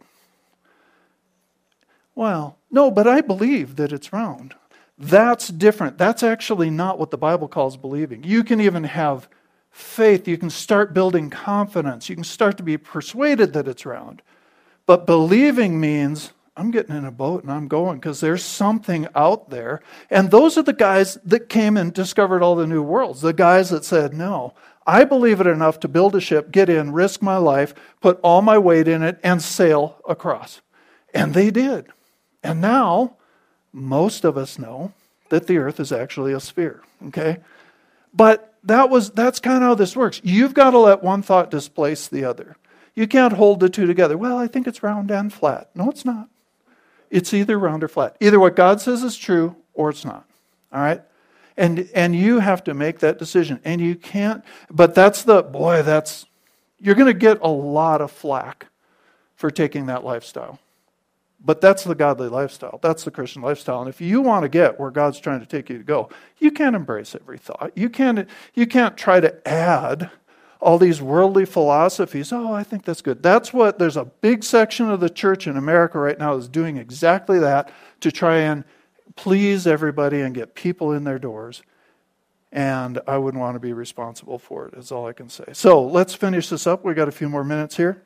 [2.15, 4.55] Well, no, but I believe that it's round.
[5.01, 5.97] That's different.
[5.97, 8.23] That's actually not what the Bible calls believing.
[8.23, 9.31] You can even have
[9.71, 10.29] faith.
[10.29, 12.11] You can start building confidence.
[12.11, 14.21] You can start to be persuaded that it's round.
[14.85, 19.49] But believing means I'm getting in a boat and I'm going because there's something out
[19.49, 19.81] there.
[20.11, 23.23] And those are the guys that came and discovered all the new worlds.
[23.23, 24.53] The guys that said, no,
[24.87, 28.43] I believe it enough to build a ship, get in, risk my life, put all
[28.43, 30.61] my weight in it, and sail across.
[31.15, 31.87] And they did.
[32.43, 33.17] And now,
[33.73, 34.93] most of us know
[35.29, 37.39] that the earth is actually a sphere, okay?
[38.13, 40.21] But that was that's kind of how this works.
[40.25, 42.57] You've got to let one thought displace the other.
[42.95, 44.19] You can't hold the two together.
[44.19, 45.71] Well, I think it's round and flat.
[45.75, 46.29] No, it's not.
[47.09, 48.17] It's either round or flat.
[48.21, 50.29] Either what God says is true or it's not.
[50.73, 51.03] All right?
[51.57, 53.61] And and you have to make that decision.
[53.65, 56.27] And you can't but that's the boy, that's
[56.81, 58.67] you're going to get a lot of flack
[59.37, 60.59] for taking that lifestyle.
[61.43, 62.79] But that's the godly lifestyle.
[62.83, 63.81] That's the Christian lifestyle.
[63.81, 66.51] And if you want to get where God's trying to take you to go, you
[66.51, 67.73] can't embrace every thought.
[67.75, 70.11] You can't, you can't try to add
[70.61, 72.33] all these worldly philosophies.
[72.33, 73.23] Oh, I think that's good.
[73.23, 76.77] That's what, there's a big section of the church in America right now is doing
[76.77, 78.65] exactly that to try and
[79.17, 81.63] please everybody and get people in their doors.
[82.53, 85.45] And I wouldn't want to be responsible for it, is all I can say.
[85.53, 86.85] So let's finish this up.
[86.85, 88.03] We've got a few more minutes here.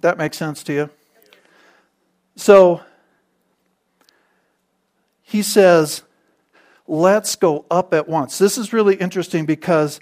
[0.00, 0.90] That makes sense to you?
[2.40, 2.80] So
[5.20, 6.04] he says,
[6.88, 8.38] let's go up at once.
[8.38, 10.00] This is really interesting because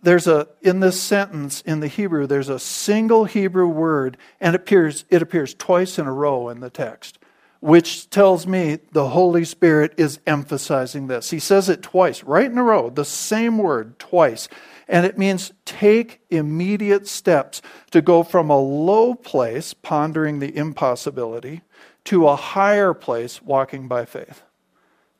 [0.00, 4.60] there's a in this sentence in the Hebrew there's a single Hebrew word and it
[4.62, 7.18] appears it appears twice in a row in the text
[7.58, 11.28] which tells me the Holy Spirit is emphasizing this.
[11.30, 14.48] He says it twice right in a row the same word twice
[14.88, 17.60] and it means take immediate steps
[17.90, 21.62] to go from a low place pondering the impossibility
[22.04, 24.42] to a higher place walking by faith.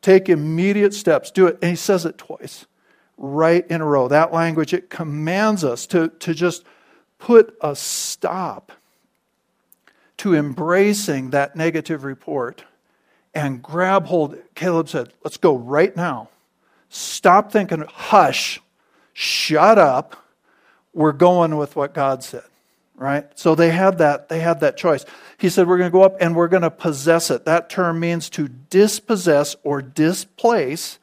[0.03, 1.31] Take immediate steps.
[1.31, 1.59] Do it.
[1.61, 2.67] And he says it twice,
[3.19, 4.09] right in a row.
[4.09, 6.65] That language, it commands us to, to just
[7.19, 8.73] put a stop
[10.19, 12.65] to embracing that negative report
[13.35, 14.37] and grab hold.
[14.55, 16.29] Caleb said, Let's go right now.
[16.89, 18.61] Stop thinking, hush,
[19.13, 20.17] shut up.
[20.93, 22.43] We're going with what God said
[23.01, 23.27] right?
[23.35, 25.05] So they had that they had that choice.
[25.39, 27.47] He said we're going to go up and we're going to possess it.
[27.47, 30.99] That term means to dispossess or displace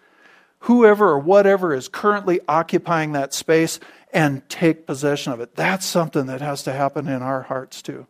[0.60, 3.80] whoever or whatever is currently occupying that space
[4.14, 5.56] and take possession of it.
[5.56, 8.06] That's something that has to happen in our hearts too.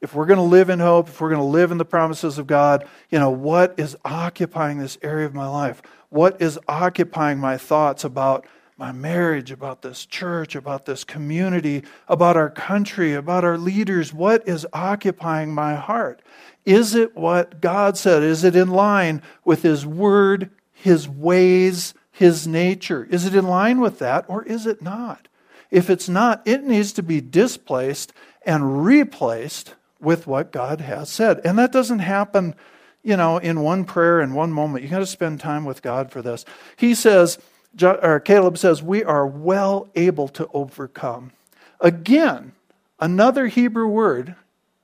[0.00, 2.38] If we're going to live in hope, if we're going to live in the promises
[2.38, 5.82] of God, you know, what is occupying this area of my life?
[6.10, 8.46] What is occupying my thoughts about
[8.78, 14.14] my marriage, about this church, about this community, about our country, about our leaders.
[14.14, 16.22] What is occupying my heart?
[16.64, 18.22] Is it what God said?
[18.22, 23.06] Is it in line with His Word, His ways, His nature?
[23.10, 25.26] Is it in line with that or is it not?
[25.72, 28.12] If it's not, it needs to be displaced
[28.46, 31.40] and replaced with what God has said.
[31.44, 32.54] And that doesn't happen,
[33.02, 34.84] you know, in one prayer in one moment.
[34.84, 36.44] You got to spend time with God for this.
[36.76, 37.38] He says,
[37.76, 41.32] Caleb says, we are well able to overcome.
[41.80, 42.52] Again,
[42.98, 44.34] another Hebrew word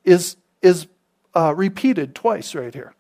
[0.05, 0.87] is, is
[1.35, 2.95] uh, repeated twice right here.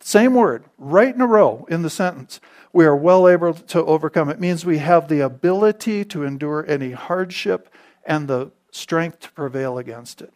[0.00, 2.40] Same word, right in a row in the sentence.
[2.72, 4.28] We are well able to overcome.
[4.28, 7.72] It means we have the ability to endure any hardship
[8.04, 10.32] and the strength to prevail against it.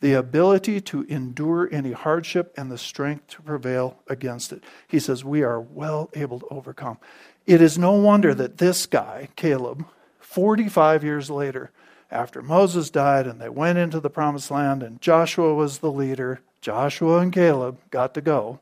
[0.00, 4.62] The ability to endure any hardship and the strength to prevail against it.
[4.86, 6.98] He says, We are well able to overcome.
[7.46, 9.86] It is no wonder that this guy, Caleb,
[10.20, 11.70] 45 years later,
[12.10, 16.40] after Moses died and they went into the promised land and Joshua was the leader,
[16.60, 18.60] Joshua and Caleb got to go.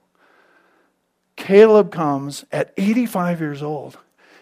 [1.36, 3.98] Caleb comes at 85 years old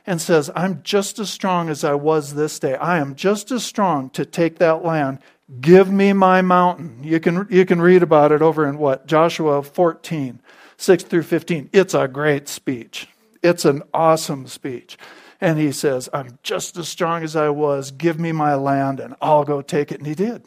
[0.07, 2.75] and says, I'm just as strong as I was this day.
[2.75, 5.19] I am just as strong to take that land.
[5.61, 7.01] Give me my mountain.
[7.03, 9.07] You can, you can read about it over in what?
[9.07, 10.41] Joshua 14,
[10.77, 11.71] 6 through 15.
[11.73, 13.09] It's a great speech.
[13.43, 14.97] It's an awesome speech.
[15.41, 17.91] And he says, I'm just as strong as I was.
[17.91, 19.99] Give me my land and I'll go take it.
[19.99, 20.45] And he did.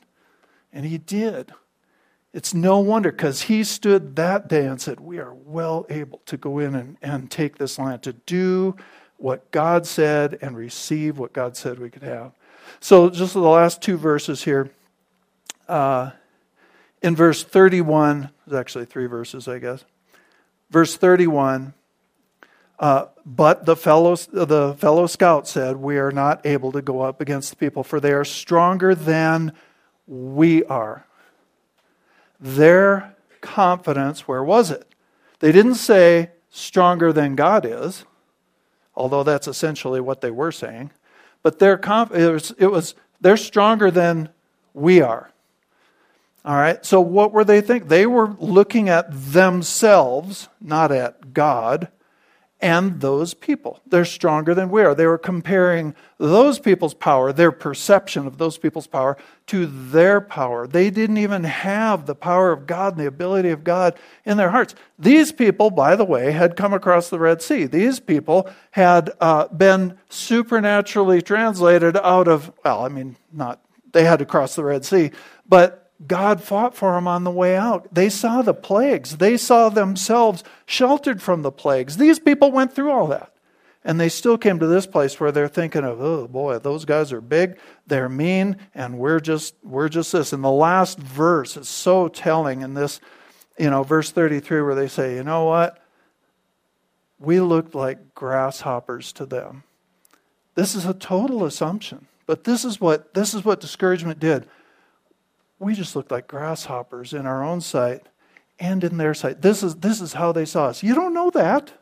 [0.73, 1.53] And he did.
[2.33, 6.37] It's no wonder because he stood that day and said, We are well able to
[6.37, 8.75] go in and, and take this land, to do
[9.17, 12.33] what God said and receive what God said we could have.
[12.79, 14.71] So, just the last two verses here.
[15.67, 16.11] Uh,
[17.01, 19.85] in verse 31, there's actually three verses, I guess.
[20.69, 21.73] Verse 31,
[22.79, 27.21] uh, but the fellow, the fellow scout said, We are not able to go up
[27.21, 29.53] against the people, for they are stronger than
[30.05, 31.05] we are.
[32.39, 34.93] Their confidence, where was it?
[35.39, 38.05] They didn't say stronger than God is,
[38.95, 40.91] although that's essentially what they were saying.
[41.43, 44.29] but they're conf- it was, it was they're stronger than
[44.73, 45.31] we are.
[46.47, 46.83] All right.
[46.85, 47.89] So what were they thinking?
[47.89, 51.89] They were looking at themselves, not at God
[52.59, 53.81] and those people.
[53.85, 54.95] They're stronger than we are.
[54.95, 59.17] They were comparing those people's power, their perception of those people's power,
[59.47, 60.67] to their power.
[60.67, 63.95] They didn't even have the power of God and the ability of God
[64.25, 64.73] in their hearts.
[64.97, 67.65] These people, by the way, had come across the Red Sea.
[67.65, 74.19] These people had uh, been supernaturally translated out of, well, I mean, not, they had
[74.19, 75.11] to cross the Red Sea,
[75.47, 77.87] but God fought for them on the way out.
[77.91, 79.17] They saw the plagues.
[79.17, 81.97] They saw themselves sheltered from the plagues.
[81.97, 83.33] These people went through all that.
[83.83, 87.13] And they still came to this place where they're thinking of, oh boy, those guys
[87.13, 90.33] are big, they're mean, and we're just we're just this.
[90.33, 92.99] And the last verse is so telling in this,
[93.57, 95.81] you know, verse 33 where they say, you know what?
[97.17, 99.63] We looked like grasshoppers to them.
[100.55, 102.07] This is a total assumption.
[102.25, 104.47] But this is what this is what discouragement did
[105.59, 108.03] we just looked like grasshoppers in our own sight
[108.59, 109.41] and in their sight.
[109.41, 110.83] This is, this is how they saw us.
[110.83, 111.73] You don't know that,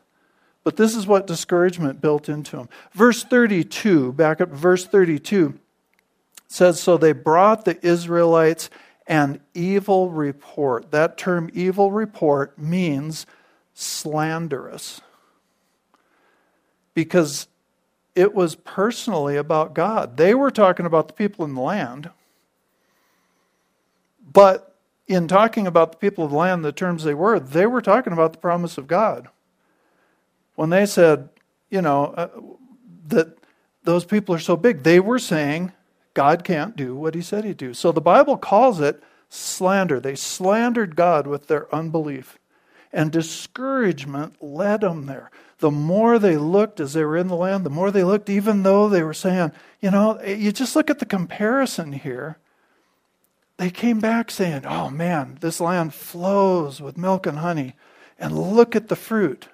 [0.64, 2.68] but this is what discouragement built into them.
[2.92, 5.58] Verse 32, back up verse 32,
[6.48, 8.70] says, So they brought the Israelites
[9.06, 10.90] an evil report.
[10.90, 13.26] That term, evil report, means
[13.74, 15.00] slanderous.
[16.94, 17.46] Because
[18.14, 20.16] it was personally about God.
[20.16, 22.10] They were talking about the people in the land
[24.36, 24.76] but
[25.06, 28.12] in talking about the people of the land, the terms they were, they were talking
[28.12, 29.28] about the promise of God.
[30.56, 31.30] When they said,
[31.70, 32.28] you know, uh,
[33.08, 33.38] that
[33.84, 35.72] those people are so big, they were saying
[36.12, 37.72] God can't do what he said he'd do.
[37.72, 40.00] So the Bible calls it slander.
[40.00, 42.38] They slandered God with their unbelief.
[42.92, 45.30] And discouragement led them there.
[45.60, 48.64] The more they looked as they were in the land, the more they looked, even
[48.64, 52.36] though they were saying, you know, you just look at the comparison here
[53.56, 57.74] they came back saying, Oh man, this land flows with milk and honey,
[58.18, 59.48] and look at the fruit.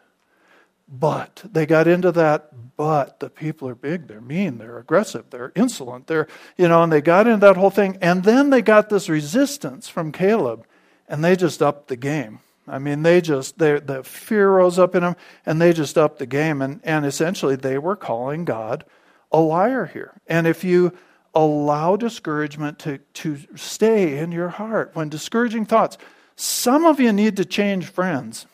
[0.88, 5.52] But they got into that, but the people are big, they're mean, they're aggressive, they're
[5.54, 6.28] insolent, they're,
[6.58, 7.96] you know, and they got into that whole thing.
[8.02, 10.66] And then they got this resistance from Caleb,
[11.08, 12.40] and they just upped the game.
[12.68, 16.18] I mean, they just, they, the fear rose up in them, and they just upped
[16.18, 16.60] the game.
[16.60, 18.84] And, and essentially, they were calling God
[19.32, 20.20] a liar here.
[20.26, 20.92] And if you
[21.34, 24.90] allow discouragement to, to stay in your heart.
[24.94, 25.96] When discouraging thoughts,
[26.36, 28.46] some of you need to change friends.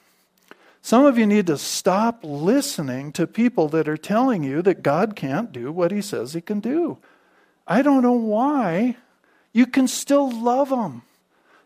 [0.81, 5.17] Some of you need to stop listening to people that are telling you that God
[5.17, 6.99] can't do what he says he can do.
[7.67, 8.97] I don't know why.
[9.53, 11.03] You can still love them.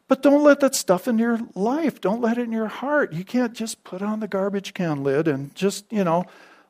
[0.08, 2.00] But don't let that stuff in your life.
[2.00, 3.12] Don't let it in your heart.
[3.12, 6.24] You can't just put on the garbage can lid and just, you know,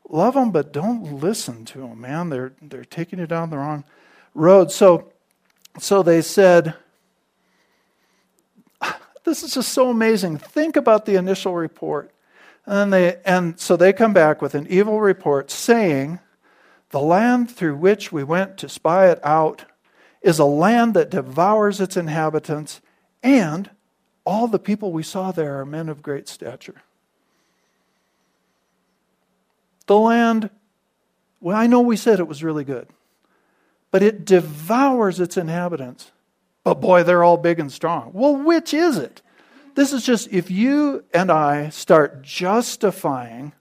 [0.09, 2.29] love them, but don't listen to them, man.
[2.29, 3.85] They're, they're taking you down the wrong
[4.35, 4.71] road.
[4.71, 5.13] So,
[5.79, 6.75] so they said,
[9.25, 10.39] This is just so amazing.
[10.39, 12.11] Think about the initial report.
[12.67, 16.21] And, they, and so they come back with an evil report saying,
[16.91, 19.65] The land through which we went to spy it out
[20.23, 22.81] is a land that devours its inhabitants,
[23.23, 23.71] and
[24.25, 26.83] all the people we saw there are men of great stature.
[29.87, 30.51] The land,
[31.41, 32.87] well, I know we said it was really good
[33.93, 36.11] but it devours its inhabitants.
[36.65, 38.11] But boy, they're all big and strong.
[38.13, 39.23] Well, which is it?
[39.75, 43.53] This is just if you and I start justifying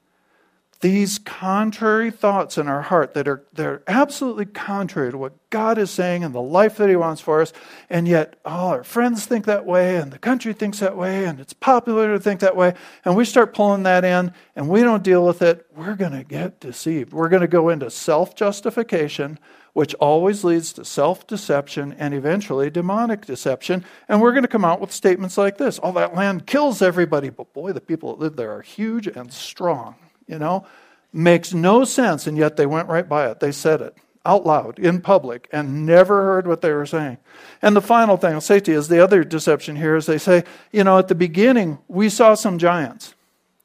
[0.81, 5.91] these contrary thoughts in our heart that are they're absolutely contrary to what God is
[5.91, 7.53] saying and the life that He wants for us,
[7.89, 11.39] and yet all our friends think that way, and the country thinks that way, and
[11.39, 12.73] it's popular to think that way,
[13.05, 16.23] and we start pulling that in, and we don't deal with it, we're going to
[16.23, 17.13] get deceived.
[17.13, 19.37] We're going to go into self justification
[19.73, 23.85] which always leads to self deception and eventually demonic deception.
[24.07, 27.29] And we're going to come out with statements like this All that land kills everybody,
[27.29, 29.95] but boy, the people that live there are huge and strong.
[30.27, 30.65] You know,
[31.13, 33.39] makes no sense, and yet they went right by it.
[33.39, 37.17] They said it out loud in public and never heard what they were saying.
[37.61, 40.17] And the final thing I'll say to you is the other deception here is they
[40.17, 43.15] say, you know, at the beginning, we saw some giants.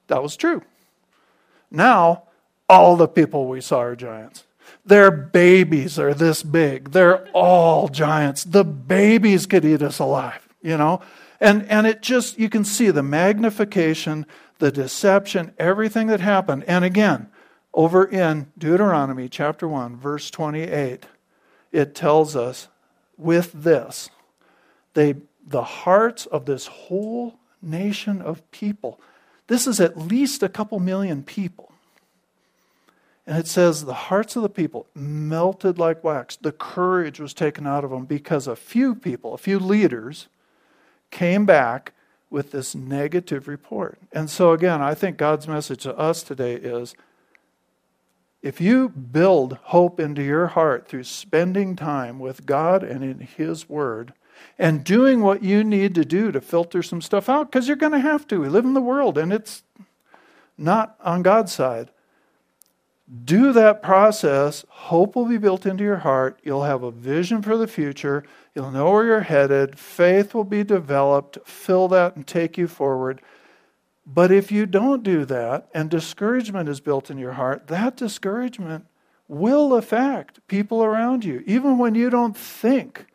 [0.07, 0.63] That was true.
[1.71, 2.23] Now,
[2.69, 4.45] all the people we saw are giants.
[4.87, 6.93] Their babies are this big.
[6.93, 8.45] They're all giants.
[8.45, 11.01] The babies could eat us alive, you know?
[11.41, 14.27] And, and it just, you can see the magnification,
[14.59, 16.65] the deception, everything that happened.
[16.69, 17.29] And again,
[17.75, 21.05] over in Deuteronomy chapter 1, verse 28,
[21.73, 22.69] it tells us
[23.19, 24.09] with this,
[24.95, 29.01] they, the hearts of this whole nation of people,
[29.49, 31.73] this is at least a couple million people
[33.27, 36.37] And it says the hearts of the people melted like wax.
[36.37, 40.29] The courage was taken out of them because a few people, a few leaders,
[41.11, 41.93] came back
[42.31, 43.99] with this negative report.
[44.13, 46.95] And so, again, I think God's message to us today is
[48.43, 53.69] if you build hope into your heart through spending time with God and in His
[53.69, 54.13] Word,
[54.59, 57.93] and doing what you need to do to filter some stuff out, because you're going
[57.93, 58.41] to have to.
[58.41, 59.63] We live in the world and it's
[60.59, 61.91] not on God's side.
[63.25, 64.65] Do that process.
[64.69, 66.41] Hope will be built into your heart.
[66.43, 68.25] You'll have a vision for the future.
[68.55, 69.79] You'll know where you're headed.
[69.79, 71.39] Faith will be developed.
[71.45, 73.23] Fill that and take you forward.
[74.05, 78.87] But if you don't do that and discouragement is built in your heart, that discouragement
[79.29, 83.07] will affect people around you, even when you don't think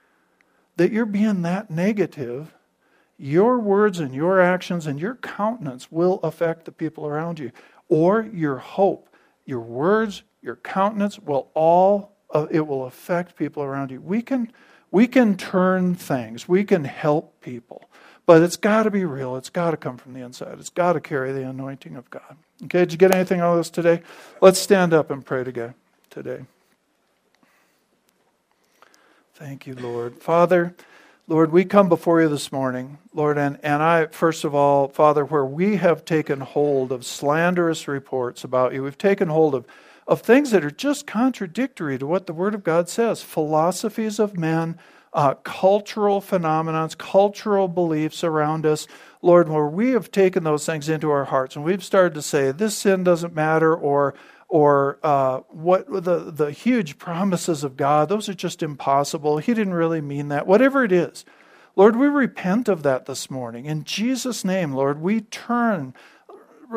[0.78, 2.54] that you're being that negative,
[3.18, 7.52] your words and your actions and your countenance will affect the people around you.
[7.88, 9.11] Or your hope,
[9.52, 14.02] your words, your countenance will all uh, it will affect people around you.
[14.02, 14.52] We can
[14.90, 16.48] we can turn things.
[16.48, 17.90] We can help people.
[18.26, 19.36] But it's got to be real.
[19.36, 20.60] It's got to come from the inside.
[20.60, 22.38] It's got to carry the anointing of God.
[22.64, 24.02] Okay, did you get anything out of this today?
[24.42, 25.76] Let's stand up and pray together
[26.10, 26.46] today.
[29.34, 30.16] Thank you, Lord.
[30.22, 30.76] Father,
[31.28, 35.24] Lord, we come before you this morning, Lord, and, and I, first of all, Father,
[35.24, 39.66] where we have taken hold of slanderous reports about you, we've taken hold of,
[40.08, 44.36] of things that are just contradictory to what the Word of God says, philosophies of
[44.36, 44.80] men,
[45.14, 48.88] uh, cultural phenomena, cultural beliefs around us,
[49.22, 52.52] Lord, where we have taken those things into our hearts and we've started to say,
[52.52, 54.16] this sin doesn't matter, or
[54.52, 59.38] or uh, what the, the huge promises of God, those are just impossible.
[59.38, 60.46] He didn't really mean that.
[60.46, 61.24] Whatever it is,
[61.78, 63.66] Lord, we repent of that this morning.
[63.66, 65.94] In Jesus' name, Lord, we turn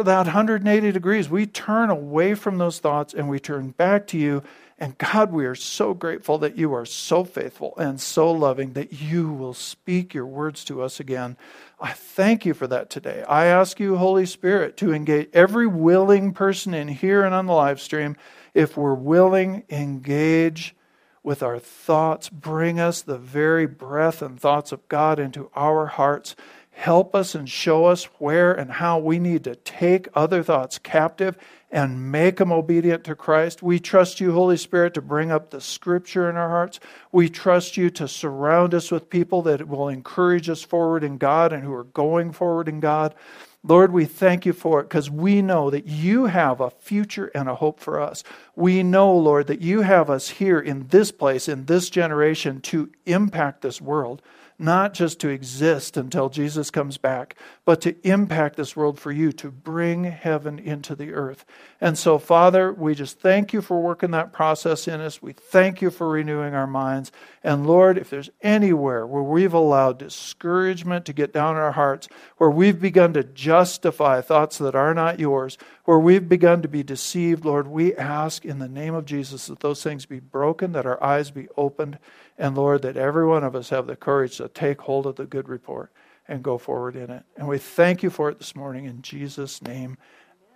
[0.02, 1.28] that 180 degrees.
[1.28, 4.42] We turn away from those thoughts and we turn back to you.
[4.78, 8.92] And God, we are so grateful that you are so faithful and so loving that
[8.92, 11.36] you will speak your words to us again.
[11.80, 13.22] I thank you for that today.
[13.28, 17.52] I ask you, Holy Spirit, to engage every willing person in here and on the
[17.52, 18.16] live stream.
[18.52, 20.74] If we're willing, engage
[21.22, 22.28] with our thoughts.
[22.28, 26.36] Bring us the very breath and thoughts of God into our hearts.
[26.74, 31.38] Help us and show us where and how we need to take other thoughts captive
[31.70, 33.62] and make them obedient to Christ.
[33.62, 36.80] We trust you, Holy Spirit, to bring up the scripture in our hearts.
[37.12, 41.52] We trust you to surround us with people that will encourage us forward in God
[41.52, 43.14] and who are going forward in God.
[43.62, 47.48] Lord, we thank you for it because we know that you have a future and
[47.48, 48.22] a hope for us.
[48.54, 52.90] We know, Lord, that you have us here in this place, in this generation, to
[53.06, 54.22] impact this world
[54.58, 59.32] not just to exist until Jesus comes back, but to impact this world for you,
[59.32, 61.44] to bring heaven into the earth.
[61.80, 65.20] And so, Father, we just thank you for working that process in us.
[65.20, 67.10] We thank you for renewing our minds.
[67.42, 72.50] And Lord, if there's anywhere where we've allowed discouragement to get down our hearts, where
[72.50, 77.44] we've begun to justify thoughts that are not yours, where we've begun to be deceived,
[77.44, 81.02] Lord, we ask in the name of Jesus that those things be broken, that our
[81.02, 81.98] eyes be opened
[82.38, 85.26] and Lord, that every one of us have the courage to take hold of the
[85.26, 85.92] good report
[86.26, 87.22] and go forward in it.
[87.36, 89.98] And we thank you for it this morning in Jesus' name.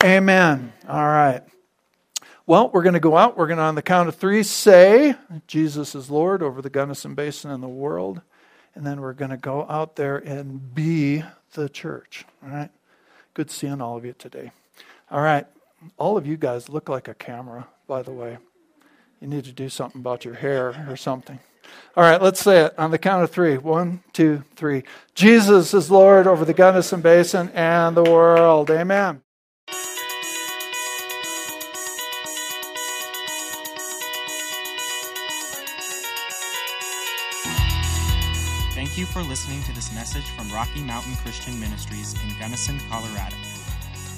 [0.02, 0.72] Amen.
[0.88, 1.42] All right.
[2.46, 3.36] Well, we're going to go out.
[3.36, 5.14] We're going to, on the count of three, say,
[5.46, 8.22] Jesus is Lord over the Gunnison Basin and the world.
[8.74, 12.24] And then we're going to go out there and be the church.
[12.42, 12.70] All right.
[13.34, 14.52] Good seeing all of you today.
[15.10, 15.46] All right.
[15.96, 18.38] All of you guys look like a camera, by the way.
[19.20, 21.40] You need to do something about your hair or something.
[21.96, 23.58] All right, let's say it on the count of three.
[23.58, 24.84] One, two, three.
[25.14, 28.70] Jesus is Lord over the Gunnison Basin and the world.
[28.70, 29.22] Amen.
[38.74, 43.34] Thank you for listening to this message from Rocky Mountain Christian Ministries in Gunnison, Colorado.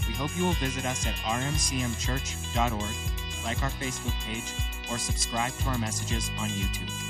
[0.06, 4.52] We hope you will visit us at rmcmchurch.org, like our Facebook page,
[4.90, 7.09] or subscribe to our messages on YouTube.